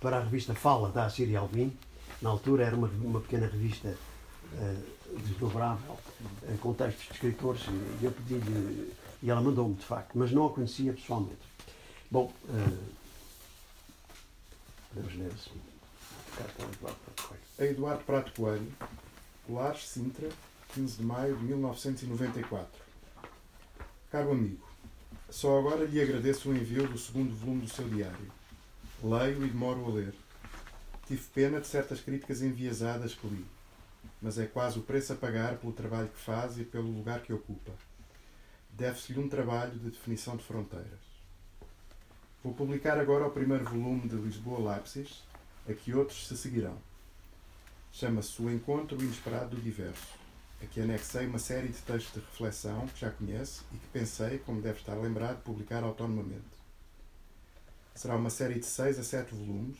[0.00, 1.76] para a revista Fala, da Assíria Alvim,
[2.20, 3.96] na altura era uma, uma pequena revista
[4.52, 7.62] uh, desdobrável, uh, com textos de escritores,
[8.00, 8.92] e eu pedi-lhe,
[9.22, 11.40] e ela mandou-me de facto, mas não a conhecia pessoalmente.
[12.10, 12.96] Bom, uh,
[14.94, 15.60] ler assim.
[17.58, 18.72] A Eduardo Prato Coelho,
[19.48, 20.28] Lares, Sintra,
[20.74, 22.68] 15 de maio de 1994.
[24.10, 24.66] Caro amigo,
[25.30, 28.30] só agora lhe agradeço o envio do segundo volume do seu diário.
[29.02, 30.14] Leio e demoro a ler
[31.06, 33.46] Tive pena de certas críticas enviesadas que li,
[34.26, 37.32] mas é quase o preço a pagar pelo trabalho que faz e pelo lugar que
[37.32, 37.70] ocupa.
[38.70, 40.98] Deve-se-lhe um trabalho de definição de fronteiras.
[42.42, 45.08] Vou publicar agora o primeiro volume de Lisboa Leipzig,
[45.68, 46.76] a que outros se seguirão.
[47.92, 50.18] Chama-se O Encontro Inesperado do Diverso.
[50.60, 54.60] Aqui anexei uma série de textos de reflexão que já conhece e que pensei, como
[54.60, 56.42] deve estar lembrado, publicar autonomamente.
[57.94, 59.78] Será uma série de seis a sete volumes,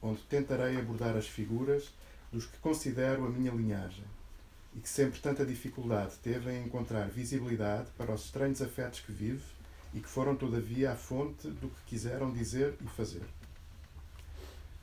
[0.00, 1.90] onde tentarei abordar as figuras
[2.32, 4.04] dos que considero a minha linhagem
[4.74, 9.44] e que sempre tanta dificuldade teve em encontrar visibilidade para os estranhos afetos que vive
[9.94, 13.22] e que foram, todavia, a fonte do que quiseram dizer e fazer.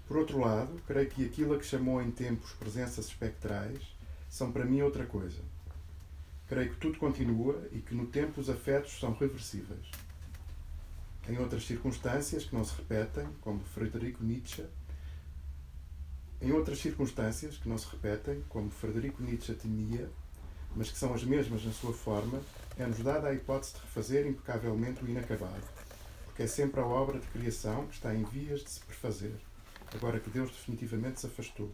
[0.07, 3.79] Por outro lado, creio que aquilo a que chamou em tempos presenças espectrais
[4.29, 5.41] são para mim outra coisa.
[6.47, 9.89] Creio que tudo continua e que no tempo os afetos são reversíveis.
[11.27, 14.65] Em outras circunstâncias que não se repetem, como Frederico Nietzsche,
[16.41, 20.09] em outras circunstâncias, que não se repetem, como Frederico Nietzsche temia,
[20.75, 22.41] mas que são as mesmas na sua forma,
[22.77, 25.63] é-nos dada a hipótese de refazer impecavelmente o inacabado,
[26.25, 29.35] porque é sempre a obra de criação que está em vias de se prefazer,
[29.93, 31.71] agora que Deus definitivamente se afastou.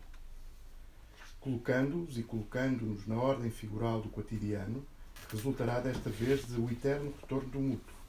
[1.39, 4.85] colocando-os e colocando-nos na ordem figural do cotidiano,
[5.31, 8.00] resultará desta vez de o eterno retorno do mútuo.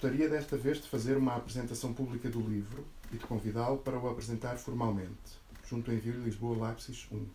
[0.00, 4.08] Gostaria desta vez de fazer uma apresentação pública do livro e de convidá-lo para o
[4.08, 7.26] apresentar formalmente, junto ao Envio Lisboa Lápis 1.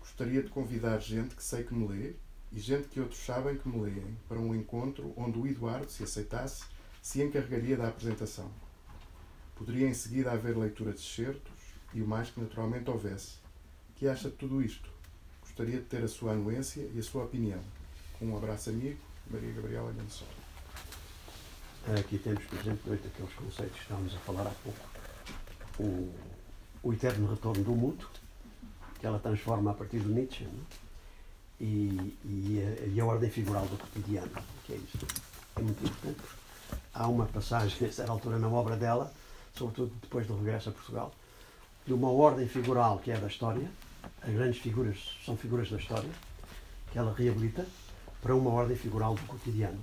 [0.00, 2.14] Gostaria de convidar gente que sei que me lê
[2.50, 6.02] e gente que outros sabem que me leem para um encontro onde o Eduardo, se
[6.02, 6.64] aceitasse,
[7.02, 8.50] se encarregaria da apresentação.
[9.54, 11.52] Poderia em seguida haver leitura de excertos
[11.92, 13.36] e o mais que naturalmente houvesse.
[13.96, 14.88] Que acha de tudo isto?
[15.42, 17.60] Gostaria de ter a sua anuência e a sua opinião.
[18.18, 18.98] Com um abraço amigo,
[19.30, 20.43] Maria Gabriela Gansol.
[21.92, 24.78] Aqui temos, por exemplo, dois daqueles conceitos que estávamos a falar há pouco.
[25.78, 26.14] O,
[26.82, 28.08] o eterno retorno do mútuo,
[28.98, 30.84] que ela transforma a partir do Nietzsche, não?
[31.60, 34.32] E, e, a, e, a, ordem figural do cotidiano,
[34.64, 35.06] que é isto.
[35.56, 36.20] É muito importante.
[36.92, 39.12] Há uma passagem, a certa altura, na obra dela,
[39.54, 41.12] sobretudo depois do regresso a Portugal,
[41.86, 43.70] de uma ordem figural que é da história,
[44.22, 46.10] as grandes figuras são figuras da história,
[46.90, 47.66] que ela reabilita,
[48.22, 49.78] para uma ordem figural do cotidiano.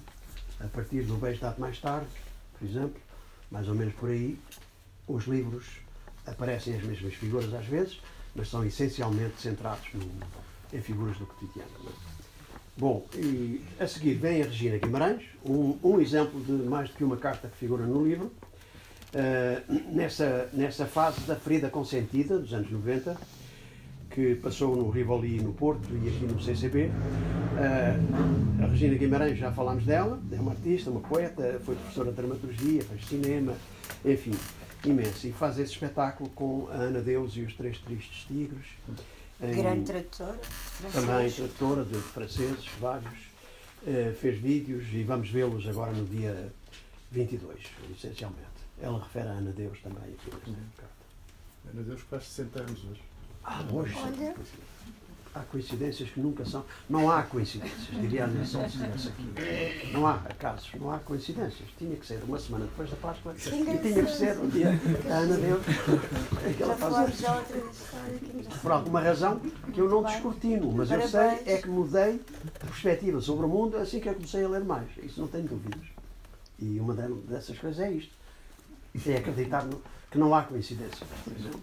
[0.64, 2.08] A partir do Dado Mais Tarde,
[2.58, 3.02] por exemplo,
[3.50, 4.38] mais ou menos por aí,
[5.08, 5.66] os livros
[6.26, 8.00] aparecem as mesmas figuras às vezes,
[8.36, 10.10] mas são essencialmente centrados no,
[10.72, 11.70] em figuras do cotidiano.
[11.88, 12.12] É?
[12.78, 17.04] Bom, e a seguir vem a Regina Guimarães, um, um exemplo de mais do que
[17.04, 18.32] uma carta que figura no livro,
[19.14, 23.18] uh, nessa, nessa fase da ferida consentida, dos anos 90,
[24.12, 26.86] que passou no Rivoli no Porto e aqui no CCB.
[26.86, 26.92] Uh,
[27.58, 32.18] eh, a Regina Guimarães, já falámos dela, é uma artista, uma poeta, foi professora de
[32.18, 33.54] dramaturgia, faz cinema,
[34.06, 34.34] enfim,
[34.86, 35.28] imenso.
[35.28, 38.68] E faz esse espetáculo com a Ana Deus e os Três Tristes Tigres.
[39.40, 40.40] Grande tradutora.
[40.92, 43.32] Também tradutora de franceses, vários.
[43.82, 46.52] Uh, fez vídeos e vamos vê-los agora no dia
[47.12, 47.60] 22,
[47.98, 48.46] essencialmente.
[48.80, 51.02] Ela refere a Ana Deus também aqui nesta carta.
[51.74, 53.11] Ana Deus faz 60 anos hoje.
[53.44, 53.96] Ah, hoje.
[53.98, 54.36] Olha.
[55.34, 56.66] Há coincidências que nunca são.
[56.90, 59.92] Não há coincidências, diria a Nelson se estivesse aqui.
[59.94, 61.70] Não há acasos, não há coincidências.
[61.78, 64.78] Tinha que ser uma semana depois da Páscoa e tinha que ser o dia
[65.08, 65.62] da Ana Deus.
[66.68, 69.40] Outra Por alguma razão
[69.74, 72.20] que eu não descortino, mas eu sei é que mudei
[72.62, 74.90] a perspectiva sobre o mundo assim que eu comecei a ler mais.
[75.02, 75.88] Isso não tenho dúvidas.
[76.60, 78.14] E uma dessas coisas é isto.
[79.08, 79.82] É acreditar no,
[80.12, 81.62] que não há coincidências, por exemplo.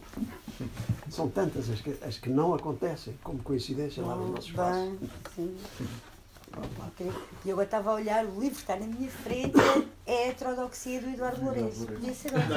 [1.11, 4.79] São tantas as que, as que não acontecem como coincidência lá no nosso espaço.
[4.81, 5.57] Bem, sim.
[7.45, 9.53] E eu estava a olhar, o livro está na minha frente,
[10.07, 11.87] é a heterodoxia do Eduardo Lourenço.
[11.87, 12.49] Podia ser outro.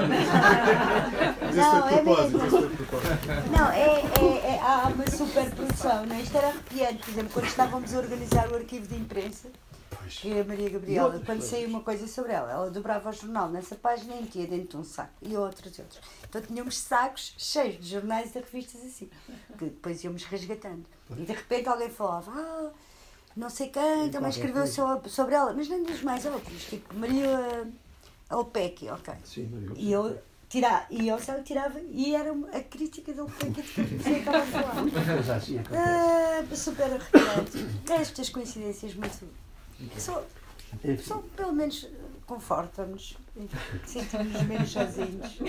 [1.54, 2.40] Não, é mesmo.
[3.52, 6.06] Não, é, é, é, há uma super produção.
[6.06, 6.16] Não?
[6.16, 6.22] É?
[6.22, 9.50] Isto era arrepiante, por exemplo, quando estávamos a organizar o arquivo de imprensa
[10.12, 13.76] que a Maria Gabriela, quando saiu uma coisa sobre ela, ela dobrava o jornal nessa
[13.76, 15.14] página e metia dentro de um saco.
[15.22, 16.02] E outros e outros.
[16.28, 19.10] Então tínhamos sacos cheios de jornais e revistas assim,
[19.58, 20.86] que depois íamos resgatando.
[21.12, 22.72] E de repente alguém falava, ah,
[23.36, 27.68] não sei quem também escreveu sobre, sobre ela, mas nem dos mais outros, tipo Maria
[28.30, 29.14] Alpec, ok.
[29.24, 33.62] Sim, Maria E eu tirar, e eu só tirava e era a crítica do que
[33.62, 35.36] você estava a falar.
[35.38, 37.66] Assim ah, super arrepiante.
[37.90, 39.26] Estas coincidências muito
[39.98, 40.26] só,
[41.02, 41.88] só pelo menos
[42.26, 43.18] conforta-nos,
[43.86, 45.40] sentimos menos sozinhos.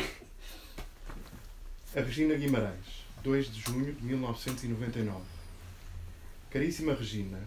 [1.95, 5.23] A Regina Guimarães, 2 de junho de 1999.
[6.51, 7.39] Caríssima Regina,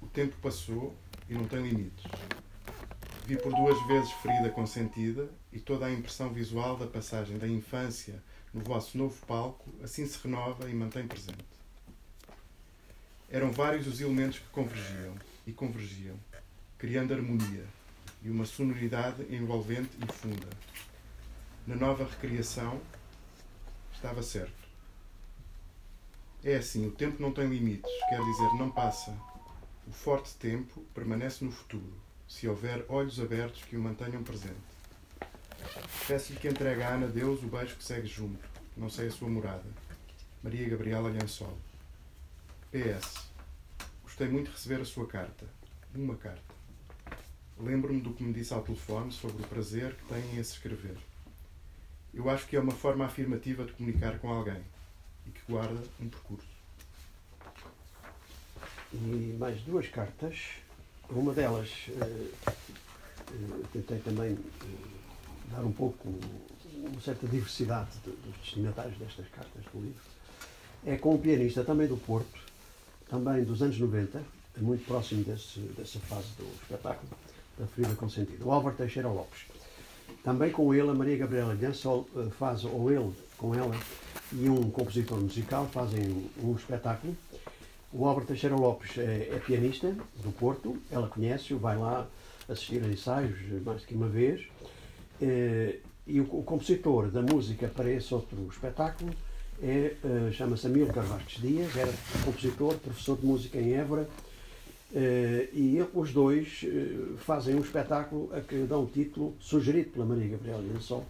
[0.00, 0.94] o tempo passou
[1.28, 2.04] e não tem limites.
[3.26, 8.22] Vi por duas vezes ferida consentida e toda a impressão visual da passagem da infância
[8.52, 11.38] no vosso novo palco assim se renova e mantém presente.
[13.30, 15.14] Eram vários os elementos que convergiam
[15.46, 16.16] e convergiam
[16.84, 17.64] criando harmonia
[18.22, 20.46] e uma sonoridade envolvente e funda.
[21.66, 22.78] Na nova recriação,
[23.94, 24.52] estava certo.
[26.44, 29.16] É assim, o tempo não tem limites, quer dizer, não passa.
[29.88, 31.94] O forte tempo permanece no futuro,
[32.28, 34.60] se houver olhos abertos que o mantenham presente.
[36.06, 39.30] Peço-lhe que entregue a Ana Deus o beijo que segue junto, não sei a sua
[39.30, 39.64] morada.
[40.42, 41.56] Maria Gabriela Lhansol.
[42.70, 43.26] PS.
[44.02, 45.46] Gostei muito de receber a sua carta.
[45.94, 46.43] Uma carta.
[47.58, 50.96] Lembro-me do que me disse ao telefone sobre o prazer que tem em se escrever.
[52.12, 54.60] Eu acho que é uma forma afirmativa de comunicar com alguém
[55.26, 56.48] e que guarda um percurso.
[58.92, 60.38] E mais duas cartas.
[61.10, 64.66] Uma delas, eh, eh, tentei também eh,
[65.50, 66.08] dar um pouco,
[66.74, 70.02] uma certa diversidade de, dos destinatários destas cartas do livro.
[70.86, 72.40] É com um pianista também do Porto,
[73.08, 74.22] também dos anos 90,
[74.58, 77.10] muito próximo desse, dessa fase do espetáculo,
[77.58, 78.44] da ferida consentida.
[78.44, 79.46] O Álvaro Teixeira Lopes.
[80.22, 83.76] Também com ele, a Maria Gabriela Gansol eh, faz, ou ele com ela,
[84.32, 87.16] e um compositor musical fazem um, espetáculo.
[87.92, 92.06] O Álvaro Teixeira Lopes é, é pianista do Porto, ela conhece-o, vai lá
[92.48, 94.46] assistir a ensaios mais que uma vez.
[95.20, 99.10] Eh, e o, compositor da música para esse outro espetáculo
[99.62, 101.92] é, uh, chama-se Amílcar Vasques Dias, era
[102.24, 104.08] compositor, professor de música em Évora,
[105.52, 110.28] e os dois uh, fazem um espetáculo a que dão o título, sugerido pela Maria
[110.28, 111.04] Gabriela Lençol,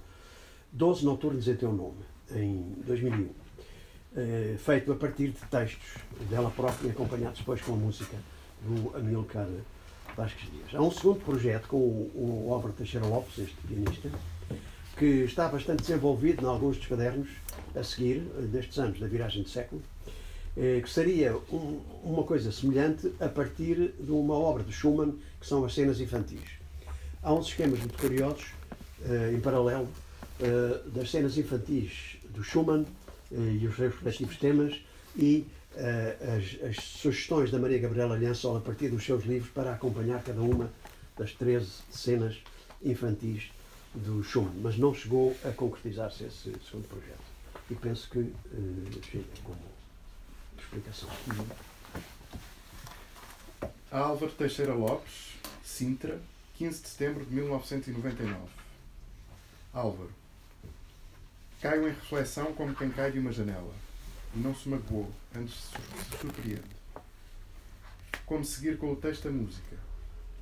[0.73, 1.99] Doze Noturnos em Teu Nome,
[2.31, 3.29] em 2001.
[4.59, 5.95] feito a partir de textos
[6.31, 8.17] dela própria, acompanhados depois com a música
[8.63, 9.49] do Amílcar
[10.17, 10.75] Vasques Dias.
[10.75, 14.11] Há um segundo projeto com o, o Álvaro Teixeira Lopes, este pianista,
[14.97, 17.29] que está bastante desenvolvido em alguns dos cadernos
[17.75, 18.21] a seguir,
[18.51, 19.83] destes anos da viragem de século,
[20.57, 25.47] eh, que seria um, uma coisa semelhante a partir de uma obra de Schumann, que
[25.47, 26.49] são as cenas infantis.
[27.23, 28.47] Há uns esquemas muito curiosos,
[29.05, 29.89] eh, em paralelo,
[30.41, 32.85] eh, das cenas infantis do Schumann
[33.33, 34.81] e os respectivos temas
[35.17, 35.45] e
[35.77, 40.41] as, as, sugestões da Maria Gabriela Liançol a partir dos seus livros para acompanhar cada
[40.41, 40.71] uma
[41.17, 42.37] das 13 cenas
[42.85, 43.51] infantis
[43.93, 47.25] do Schumann, mas não chegou a concretizar-se esse segundo projeto.
[47.71, 48.33] E penso que
[49.11, 49.74] chega como
[50.79, 51.09] explicação.
[53.91, 56.21] Álvaro Teixeira Lopes, Sintra,
[56.55, 58.37] 15 de setembro de 1999.
[59.73, 60.11] Álvaro.
[61.61, 63.75] Caio em reflexão como quem cai de uma janela.
[64.35, 66.63] E não se magoou, antes se surpreende.
[68.27, 69.77] Como seguir com o texto a música.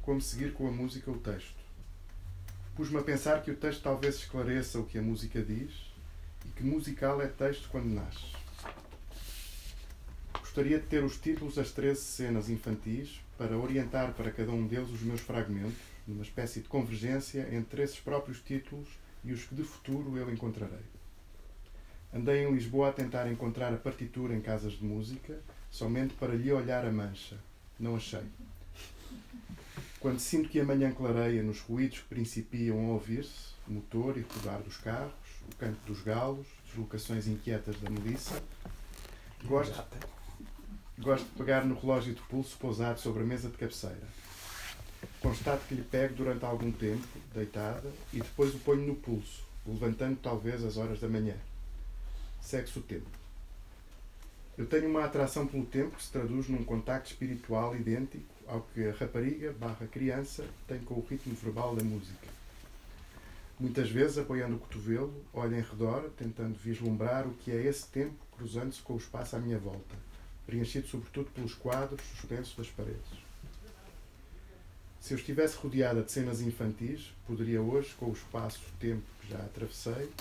[0.01, 1.63] Como seguir com a música o texto
[2.75, 5.93] Pus-me a pensar que o texto talvez esclareça o que a música diz
[6.47, 8.42] e que musical é texto quando nasce.
[10.55, 14.91] Gostaria de ter os títulos das 13 cenas infantis para orientar para cada um deles
[14.91, 18.87] os meus fragmentos, numa espécie de convergência entre esses próprios títulos
[19.25, 20.85] e os que de futuro eu encontrarei.
[22.13, 25.41] Andei em Lisboa a tentar encontrar a partitura em casas de música,
[25.71, 27.39] somente para lhe olhar a mancha.
[27.81, 28.27] Não achei.
[30.01, 34.61] Quando sinto que a manhã clareia nos ruídos que principiam a ouvir-se, motor e rodar
[34.61, 35.15] dos carros,
[35.51, 38.43] o canto dos galos, deslocações inquietas da Melissa,
[39.47, 39.83] gosto,
[41.03, 44.09] gosto de pegar no relógio de pulso pousado sobre a mesa de cabeceira.
[45.21, 50.19] Constato que lhe pego durante algum tempo, deitada, e depois o ponho no pulso, levantando
[50.23, 51.35] talvez as horas da manhã.
[52.41, 53.07] Segue-se o tempo.
[54.57, 58.87] Eu tenho uma atração pelo tempo que se traduz num contacto espiritual idêntico ao que
[58.87, 62.29] a rapariga barra criança tem com o ritmo verbal da música.
[63.59, 68.15] Muitas vezes, apoiando o cotovelo, olho em redor, tentando vislumbrar o que é esse tempo
[68.37, 69.95] cruzando-se com o espaço à minha volta,
[70.47, 73.23] preenchido sobretudo pelos quadros suspensos das paredes.
[75.01, 80.13] Se eu estivesse rodeada de cenas infantis, poderia hoje, com o espaço-tempo que já atravessei,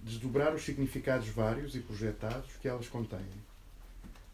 [0.00, 3.24] desdobrar os significados vários e projetados que elas contêm.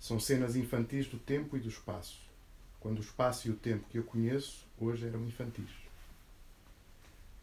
[0.01, 2.18] São cenas infantis do tempo e do espaço,
[2.80, 5.70] quando o espaço e o tempo que eu conheço hoje eram infantis.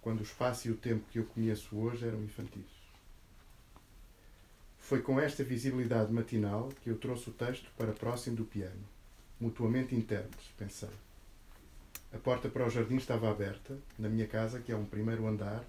[0.01, 2.80] Quando o espaço e o tempo que eu conheço hoje eram infantis.
[4.91, 8.83] Foi com esta visibilidade matinal que eu trouxe o texto para próximo do piano,
[9.39, 10.89] mutuamente intérpretes, pensei.
[12.13, 15.63] A porta para o jardim estava aberta, na minha casa, que é um primeiro andar,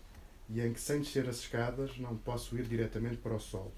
[0.51, 3.71] e em que, sem descer as escadas, não posso ir diretamente para o sol.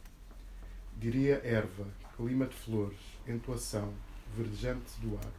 [0.96, 3.92] Diria erva, clima de flores, entoação,
[4.34, 5.32] verdejante do ar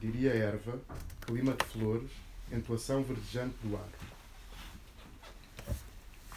[0.00, 0.80] diria erva,
[1.20, 2.10] clima de flores,
[2.50, 4.15] entoação verdejante do ar.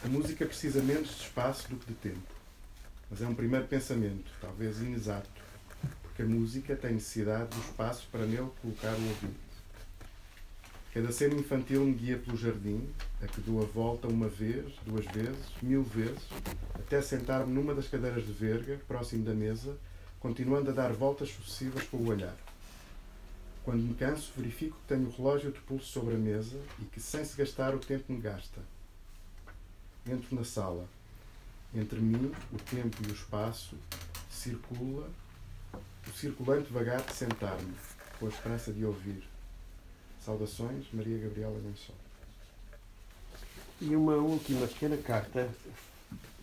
[0.02, 2.34] A música precisa menos de espaço do que de tempo.
[3.10, 5.28] Mas é um primeiro pensamento, talvez inexato,
[6.02, 9.36] porque a música tem necessidade do espaço para nele colocar o ouvido.
[10.94, 12.88] Cada cena infantil me guia pelo jardim,
[13.20, 16.22] a que dou a volta uma vez, duas vezes, mil vezes,
[16.74, 19.76] até sentar-me numa das cadeiras de verga, próximo da mesa,
[20.18, 22.36] continuando a dar voltas sucessivas com o olhar.
[23.62, 27.00] Quando me canso, verifico que tenho o relógio de pulso sobre a mesa e que,
[27.00, 28.62] sem se gastar, o tempo me gasta.
[30.06, 30.86] Entro na sala.
[31.74, 33.76] Entre mim, o tempo e o espaço,
[34.30, 35.08] circula
[36.08, 37.74] o circulante vagar de sentar-me,
[38.18, 39.22] com a esperança de ouvir.
[40.24, 41.94] Saudações, Maria Gabriela Lençol.
[43.80, 45.48] E uma última pequena carta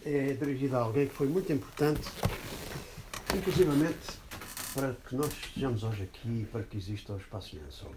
[0.06, 2.08] é dirigida a alguém que foi muito importante,
[3.36, 4.18] inclusivamente
[4.74, 7.94] para que nós estejamos hoje aqui, para que exista o Espaço Lençol.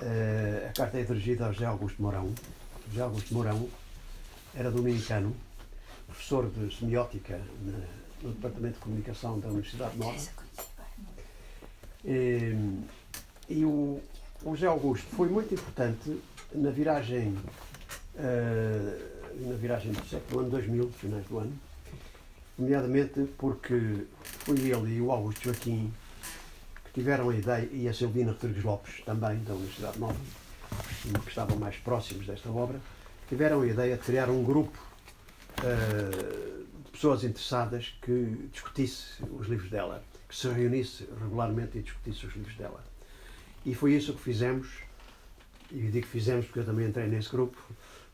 [0.00, 2.32] Uh, a carta é dirigida a José Augusto Mourão.
[2.88, 3.68] José Augusto Mourão
[4.54, 5.34] era dominicano,
[6.06, 7.40] professor de semiótica
[8.22, 10.18] no Departamento de Comunicação da Universidade Nova.
[12.04, 12.54] E,
[13.48, 14.00] e o,
[14.42, 16.20] o José Augusto foi muito importante
[16.54, 17.36] na viragem
[18.14, 21.52] uh, na viragem do século, ano 2000, finais do ano,
[22.58, 25.92] nomeadamente porque foi ele e o Augusto Joaquim
[26.84, 30.18] que tiveram a ideia, e a Silvina Rodrigues Lopes também, da Universidade Nova,
[31.02, 32.80] que estavam mais próximos desta obra,
[33.28, 34.78] tiveram a ideia de criar um grupo
[35.60, 42.26] uh, de pessoas interessadas que discutisse os livros dela, que se reunisse regularmente e discutisse
[42.26, 42.82] os livros dela.
[43.64, 44.68] E foi isso que fizemos,
[45.70, 47.56] e digo que fizemos porque eu também entrei nesse grupo,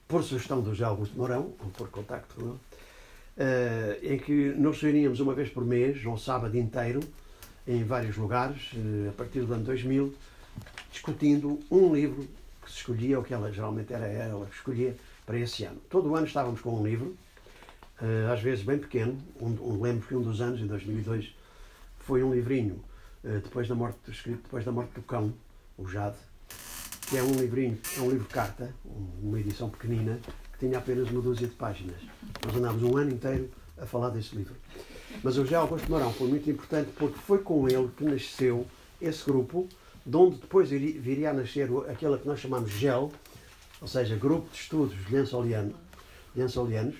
[0.08, 2.58] por sugestão do José Augusto Mourão, ou por contacto com ele,
[3.38, 7.00] uh, em que nos reuníamos uma vez por mês, um sábado inteiro,
[7.66, 10.12] em vários lugares, uh, a partir do ano 2000,
[10.90, 12.28] discutindo um livro
[12.64, 15.80] que se escolhia, ou que ela geralmente era ela que escolhia, para esse ano.
[15.88, 17.16] Todo o ano estávamos com um livro,
[18.00, 21.34] uh, às vezes bem pequeno, um, um, lembro que um dos anos, em 2002,
[21.98, 22.84] foi um livrinho,
[23.42, 25.32] depois da morte, escrito depois da morte do cão,
[25.78, 26.18] o Jade,
[27.08, 28.74] que é um livrinho, é um livro carta,
[29.22, 30.18] uma edição pequenina,
[30.52, 31.96] que tinha apenas uma dúzia de páginas.
[32.44, 34.54] Nós andámos um ano inteiro a falar desse livro.
[35.22, 38.66] Mas o José Augusto Mourão foi muito importante porque foi com ele que nasceu
[39.00, 39.68] esse grupo,
[40.04, 43.10] de onde depois viria a nascer aquela que nós chamamos GEL,
[43.80, 45.74] ou seja, Grupo de Estudos Lençoliano,
[46.36, 46.96] Lençolianos,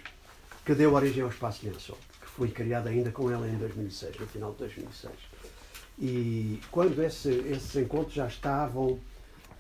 [0.65, 4.27] que deu origem ao Espaço Lençol, que foi criado ainda com ele em 2006, no
[4.27, 5.13] final de 2006.
[5.99, 8.99] E quando esse, esses encontros já estavam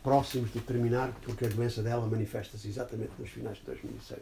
[0.03, 4.21] próximos de terminar, porque a doença dela manifesta-se exatamente nos finais de 2006.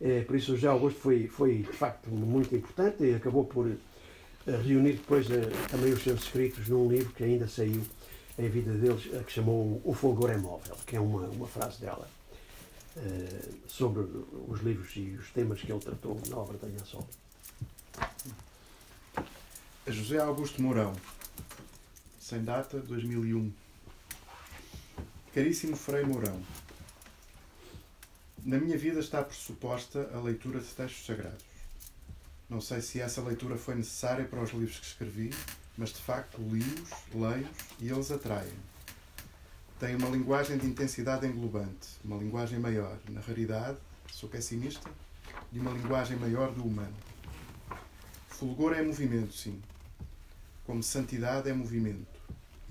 [0.00, 3.68] É, por isso o José Augusto foi, foi de facto muito importante e acabou por
[3.68, 3.76] eh,
[4.46, 7.82] reunir depois eh, também os seus escritos num livro que ainda saiu
[8.38, 11.80] em vida deles, eh, que chamou O Fulgor é Móvel, que é uma, uma frase
[11.80, 12.08] dela
[13.66, 14.02] sobre
[14.48, 17.08] os livros e os temas que ele tratou na obra da Sol.
[19.86, 20.92] José Augusto Mourão,
[22.20, 23.50] sem data, 2001.
[25.34, 26.38] Caríssimo Frei Mourão,
[28.44, 31.51] na minha vida está pressuposta a leitura de textos sagrados.
[32.52, 35.30] Não sei se essa leitura foi necessária para os livros que escrevi,
[35.74, 38.52] mas de facto li-os, leio-os e eles atraem.
[39.80, 43.78] Tem uma linguagem de intensidade englobante, uma linguagem maior, na raridade,
[44.12, 44.90] sou pessimista,
[45.50, 46.94] de uma linguagem maior do humano.
[48.28, 49.58] Fulgor é movimento, sim.
[50.66, 52.20] Como santidade é movimento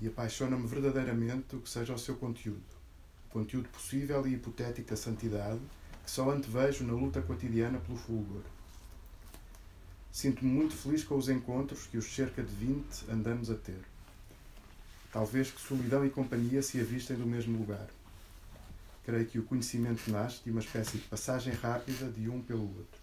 [0.00, 2.62] e apaixona-me verdadeiramente o que seja o seu conteúdo.
[3.30, 5.60] Conteúdo possível e hipotético da santidade,
[6.04, 8.42] que só antevejo na luta cotidiana pelo fulgor.
[10.12, 13.80] Sinto-me muito feliz com os encontros que os cerca de 20 andamos a ter.
[15.10, 17.88] Talvez que solidão e companhia se avistem do mesmo lugar.
[19.04, 23.00] Creio que o conhecimento nasce de uma espécie de passagem rápida de um pelo outro.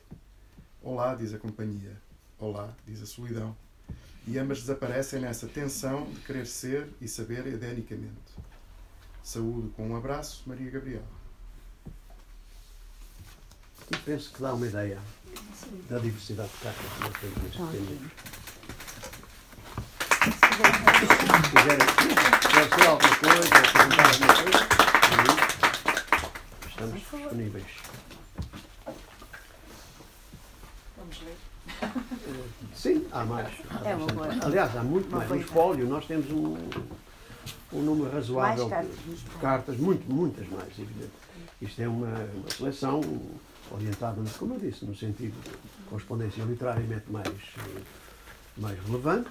[0.81, 1.99] Olá, diz a companhia.
[2.37, 3.55] Olá, diz a solidão
[4.29, 8.37] e ambas desaparecem nessa tensão de querer ser e saber edenicamente.
[9.23, 11.18] Saúde com um abraço, Maria Gabriel.
[13.91, 14.99] E penso que dá uma ideia
[15.89, 18.11] da diversidade de cartas que nós temos neste livro.
[20.19, 24.59] Se quiserem dizer alguma coisa, perguntar alguma coisa,
[26.67, 27.65] estamos disponíveis.
[30.97, 31.37] Vamos ler.
[32.75, 33.53] Sim, há mais.
[33.69, 34.27] Há é uma boa.
[34.41, 35.29] Aliás, há muito mais.
[35.29, 36.57] No espólio nós temos um,
[37.73, 41.11] um número razoável cartas, de cartas, muito, muitas mais, evidente.
[41.61, 43.01] Isto é uma, uma seleção
[43.71, 47.27] orientada, como eu disse, no sentido de correspondência literariamente mais,
[48.57, 49.29] mais relevante,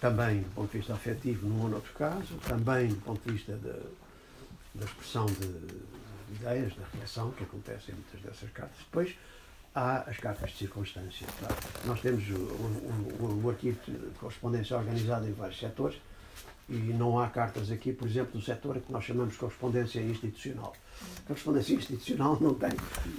[0.00, 3.56] também do ponto de vista afetivo num ou noutro caso, também do ponto de vista
[3.56, 3.78] da,
[4.74, 8.78] da expressão de, de ideias, da reflexão que acontece em muitas dessas cartas.
[8.78, 9.14] Depois,
[9.74, 11.26] há as cartas de circunstância.
[11.38, 11.56] Claro.
[11.84, 16.00] Nós temos o, o, o, arquivo de correspondência organizado em vários setores
[16.68, 20.72] e não há cartas aqui, por exemplo, do setor que nós chamamos de correspondência institucional.
[21.26, 22.70] Correspondência institucional não tem,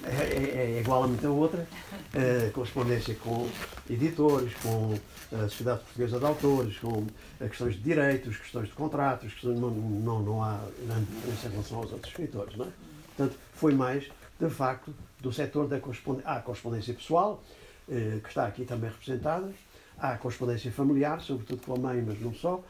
[0.04, 1.68] é, é, é igual a muita outra.
[2.14, 3.50] É, correspondência com
[3.90, 5.00] editores, com
[5.34, 7.08] a Sociedade Portuguesa de Autores, com
[7.40, 11.78] questões de direitos, questões de contratos, questões, não, não, não há grande diferença em relação
[11.78, 12.58] aos outros escritores.
[12.58, 12.70] Não é?
[13.16, 16.30] Portanto, foi mais, de facto, do setor da correspondência.
[16.30, 17.42] Há correspondência pessoal,
[17.90, 19.50] eh, que está aqui também representada,
[19.98, 22.62] há correspondência familiar, sobretudo com a mãe, mas não só,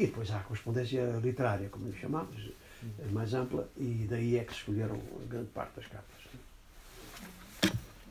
[0.00, 2.50] e depois há a correspondência literária, como lhe chamamos,
[3.12, 4.98] mais ampla, e daí é que se escolheram
[5.28, 6.20] grande parte das cartas.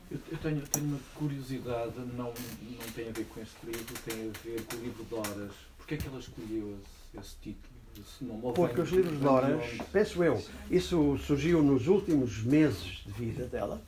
[0.08, 4.38] Eu tenho, tenho uma curiosidade, não, não tem a ver com este livro, tem a
[4.44, 5.52] ver com o livro de horas.
[5.78, 6.78] Porquê é que ela escolheu
[7.14, 8.52] esse, esse título?
[8.54, 9.62] Porque os livros de horas,
[9.92, 13.82] penso eu, isso surgiu nos últimos meses de vida dela,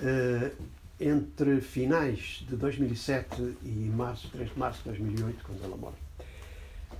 [0.00, 0.52] eh,
[1.00, 6.05] entre finais de 2007 e março, 3 de março de 2008, quando ela morre.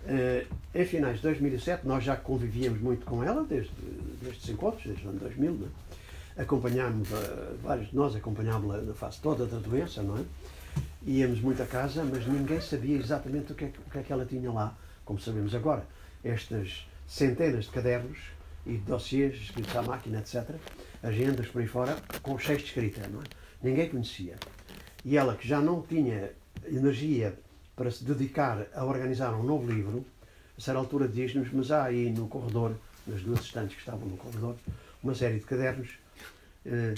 [0.06, 3.72] Uh, em finais de 2007, nós já convivíamos muito com ela, desde,
[4.22, 5.68] desde os encontros, desde o ano 2000, né?
[6.36, 7.08] acompanhámos,
[7.62, 10.24] vários de nós acompanhámos-la na fase toda da doença, não é?
[11.06, 14.12] Íamos muito a casa, mas ninguém sabia exatamente o que, é, o que é que
[14.12, 15.86] ela tinha lá, como sabemos agora.
[16.22, 18.18] Estas centenas de cadernos
[18.66, 20.56] e dossiês escritos à máquina, etc.,
[21.02, 23.24] agendas por aí fora, com cheios de escrita, não é?
[23.62, 24.36] Ninguém conhecia.
[25.04, 26.30] E ela, que já não tinha
[26.66, 27.38] energia
[27.76, 30.04] para se dedicar a organizar um novo livro,
[30.56, 32.74] a certa altura diz-nos, mas há aí no corredor,
[33.06, 34.56] nas duas estantes que estavam no corredor,
[35.02, 35.90] uma série de cadernos,
[36.64, 36.94] eh,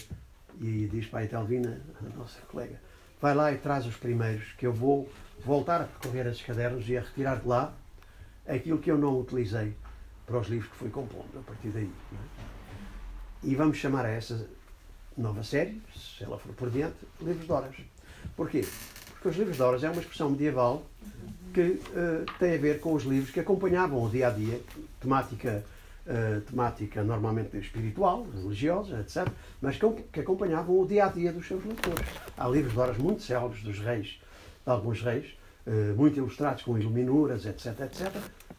[0.60, 2.80] e diz para a Etelvina, a nossa colega,
[3.20, 5.10] vai lá e traz os primeiros, que eu vou
[5.44, 7.74] voltar a percorrer esses cadernos e a retirar de lá
[8.46, 9.74] aquilo que eu não utilizei
[10.24, 11.90] para os livros que fui compondo a partir daí.
[12.12, 13.46] É?
[13.48, 14.48] E vamos chamar a essa
[15.16, 17.76] nova série, se ela for por diante, Livros de Horas.
[18.36, 18.64] Porquê?
[19.18, 20.84] Porque os livros de horas é uma expressão medieval
[21.52, 24.60] que uh, tem a ver com os livros que acompanhavam o dia a dia,
[25.00, 25.64] temática,
[26.06, 29.26] uh, temática normalmente espiritual, religiosa, etc.,
[29.60, 32.06] mas que, que, acompanhavam o dia a dia dos seus leitores.
[32.36, 34.20] Há livros de horas muito célebres dos reis,
[34.64, 38.14] de alguns reis, uh, muito ilustrados com iluminuras, etc., etc.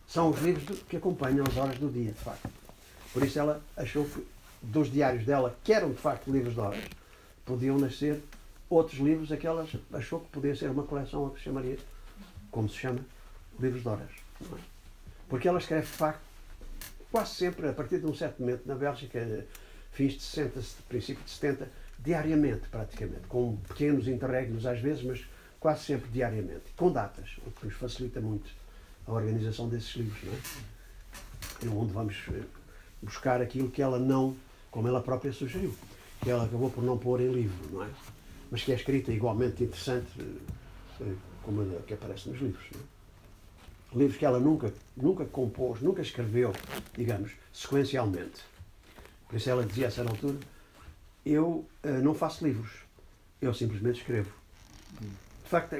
[0.05, 2.49] São os livros que acompanham as horas do dia, de facto.
[3.13, 4.27] Por isso ela achou que
[4.61, 6.83] dos diários dela, que eram de facto livros de horas,
[7.45, 8.21] podiam nascer
[8.69, 11.77] outros livros, aquelas achou que podia ser uma coleção a que se chamaria,
[12.51, 12.99] como se chama,
[13.59, 14.11] livros de horas.
[14.41, 14.59] É?
[15.27, 16.21] Porque ela escreve, de facto,
[17.11, 19.45] quase sempre, a partir de um certo momento, na Bélgica,
[19.91, 25.25] fins de 60, princípio de 70, diariamente, praticamente, com pequenos interregnos às vezes, mas
[25.59, 28.49] quase sempre diariamente, com datas, o que nos facilita muito
[29.05, 31.75] a organização desses livros, não é?
[31.75, 32.43] Onde vamos eh,
[33.01, 34.35] buscar aquilo que ela não,
[34.71, 35.75] como ela própria sugeriu,
[36.21, 37.89] que ela acabou por não pôr em livro, não é?
[38.51, 40.07] Mas que é escrita igualmente interessante,
[41.01, 42.65] eh, como a que aparece nos livros.
[42.73, 43.97] É?
[43.97, 46.53] Livros que ela nunca, nunca compôs, nunca escreveu,
[46.95, 48.41] digamos, sequencialmente.
[49.27, 50.37] Por isso ela dizia a certa altura:
[51.25, 52.71] Eu uh, não faço livros,
[53.41, 54.31] eu simplesmente escrevo.
[54.99, 55.79] De facto, a,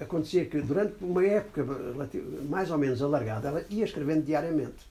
[0.00, 1.64] a, acontecia que durante uma época
[2.48, 4.86] mais ou menos alargada, ela ia escrevendo diariamente.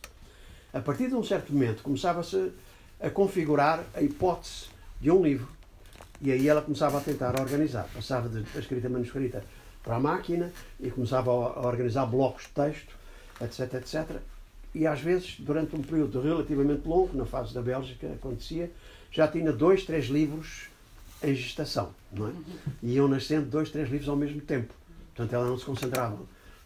[0.74, 2.52] A partir de um certo momento, começava-se
[3.00, 4.68] a configurar a hipótese
[5.02, 5.57] de um livro.
[6.22, 7.88] E aí ela começava a tentar organizar.
[7.94, 9.44] Passava da escrita manuscrita
[9.84, 12.96] para a máquina e começava a organizar blocos de texto,
[13.42, 14.18] etc, etc.
[14.74, 18.72] E às vezes, durante um período relativamente longo, na fase da Bélgica, acontecia,
[19.12, 20.68] já tinha dois, três livros
[21.24, 22.32] em gestação, não é?
[22.84, 24.74] E iam nascendo dois, três livros ao mesmo tempo.
[25.16, 26.18] Portanto, ela não se concentrava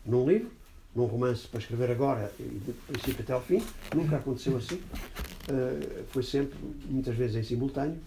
[0.06, 0.52] num livro,
[0.94, 3.64] num romance para escrever agora e de princípio até ao fim.
[3.96, 4.76] Nunca aconteceu assim.
[4.76, 6.58] Uh, foi sempre,
[6.90, 7.98] muitas vezes em simultâneo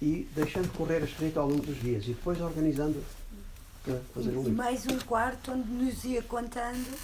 [0.00, 3.02] e deixando correr a escrita ao longo dos dias e depois organizando
[3.82, 4.50] para fazer um livro.
[4.50, 6.98] E mais um quarto onde nos ia contando,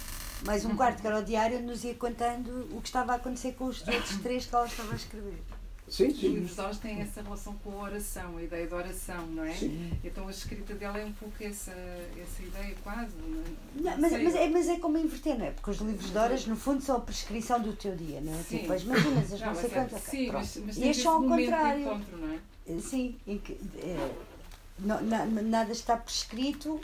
[0.45, 3.15] mais um quarto que era o diário, onde nos ia contando o que estava a
[3.15, 5.43] acontecer com os outros três que ela estava a escrever.
[5.87, 6.37] Sim, sim.
[6.37, 9.53] E os dós têm essa relação com a oração, a ideia de oração, não é?
[9.53, 9.91] Sim.
[10.03, 13.11] Então a escrita dela é um pouco essa, essa ideia, quase.
[13.17, 15.51] Não, não mas, mas, é, mas é como inverter, não é?
[15.51, 18.43] Porque os livros de horas, no fundo, são a prescrição do teu dia, não é?
[18.43, 18.59] Sim.
[18.59, 20.01] Tipo, as imaginas, as não, não sei é quantas.
[20.01, 21.81] Sim, mas, mas e são ao contrário.
[21.81, 22.79] Encontro, não é?
[22.79, 24.11] Sim, em que, é,
[24.79, 26.81] não, na, nada está prescrito,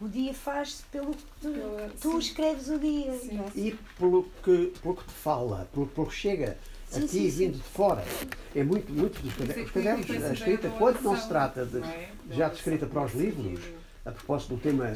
[0.00, 3.10] o dia faz-se pelo que tu, Pela, tu escreves o dia.
[3.10, 3.50] É?
[3.58, 6.56] E pelo que, pelo que te fala, pelo, pelo que chega
[6.94, 7.62] sim, aqui sim, vindo sim.
[7.62, 8.04] de fora.
[8.54, 9.64] É muito, muito dos cadernos.
[9.66, 12.10] Os cadernos, a escrita, quando não se trata de, é?
[12.30, 13.60] já de escrita para os livros,
[14.04, 14.92] a propósito do tema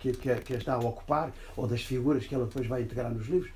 [0.00, 3.26] que, que, que, está a ocupar, ou das figuras que ela depois vai integrar nos
[3.26, 3.50] livros,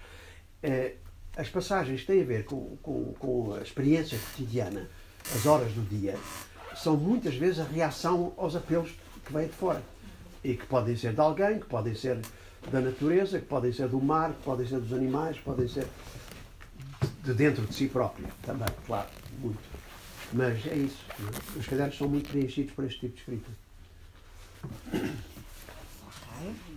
[0.63, 0.95] é,
[1.37, 4.89] as passagens têm a ver com, com, com a experiência cotidiana
[5.35, 6.17] as horas do dia,
[6.75, 8.91] são muitas vezes a reação aos apelos
[9.25, 9.83] que vêm de fora.
[10.43, 12.19] E que podem ser de alguém, que podem ser
[12.71, 15.87] da natureza, que podem ser do mar, que podem ser dos animais, que podem ser
[17.23, 19.09] de dentro de si próprio também, claro,
[19.41, 19.61] muito.
[20.33, 21.05] Mas é isso.
[21.11, 21.59] É?
[21.59, 23.51] Os cadernos são muito preenchidos por este tipo de escrita.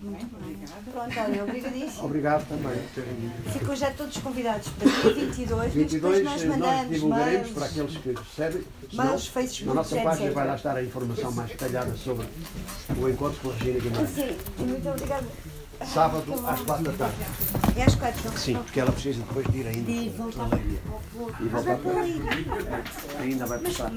[0.00, 0.58] Muito bem.
[0.92, 2.04] Pronto, olha, obrigadíssimo.
[2.04, 2.78] Obrigado também.
[3.52, 7.96] Ficam já todos convidados para dia 22, 22 nós mandamos nós divulgaremos mails, para aqueles
[7.96, 8.64] que recebem.
[8.92, 12.26] Mails, Facebook, na nossa página vai lá estar a informação mais detalhada sobre
[12.96, 14.10] o encontro com a Regina Guimarães.
[14.10, 15.26] Sim, muito obrigada.
[15.84, 17.16] Sábado às quatro da tarde.
[17.76, 18.38] É às quatro?
[18.38, 19.92] Sim, porque ela precisa depois de ir ainda.
[19.92, 20.48] De voltar.
[21.40, 22.22] E voltar para aí.
[23.20, 23.92] Ainda vai passar.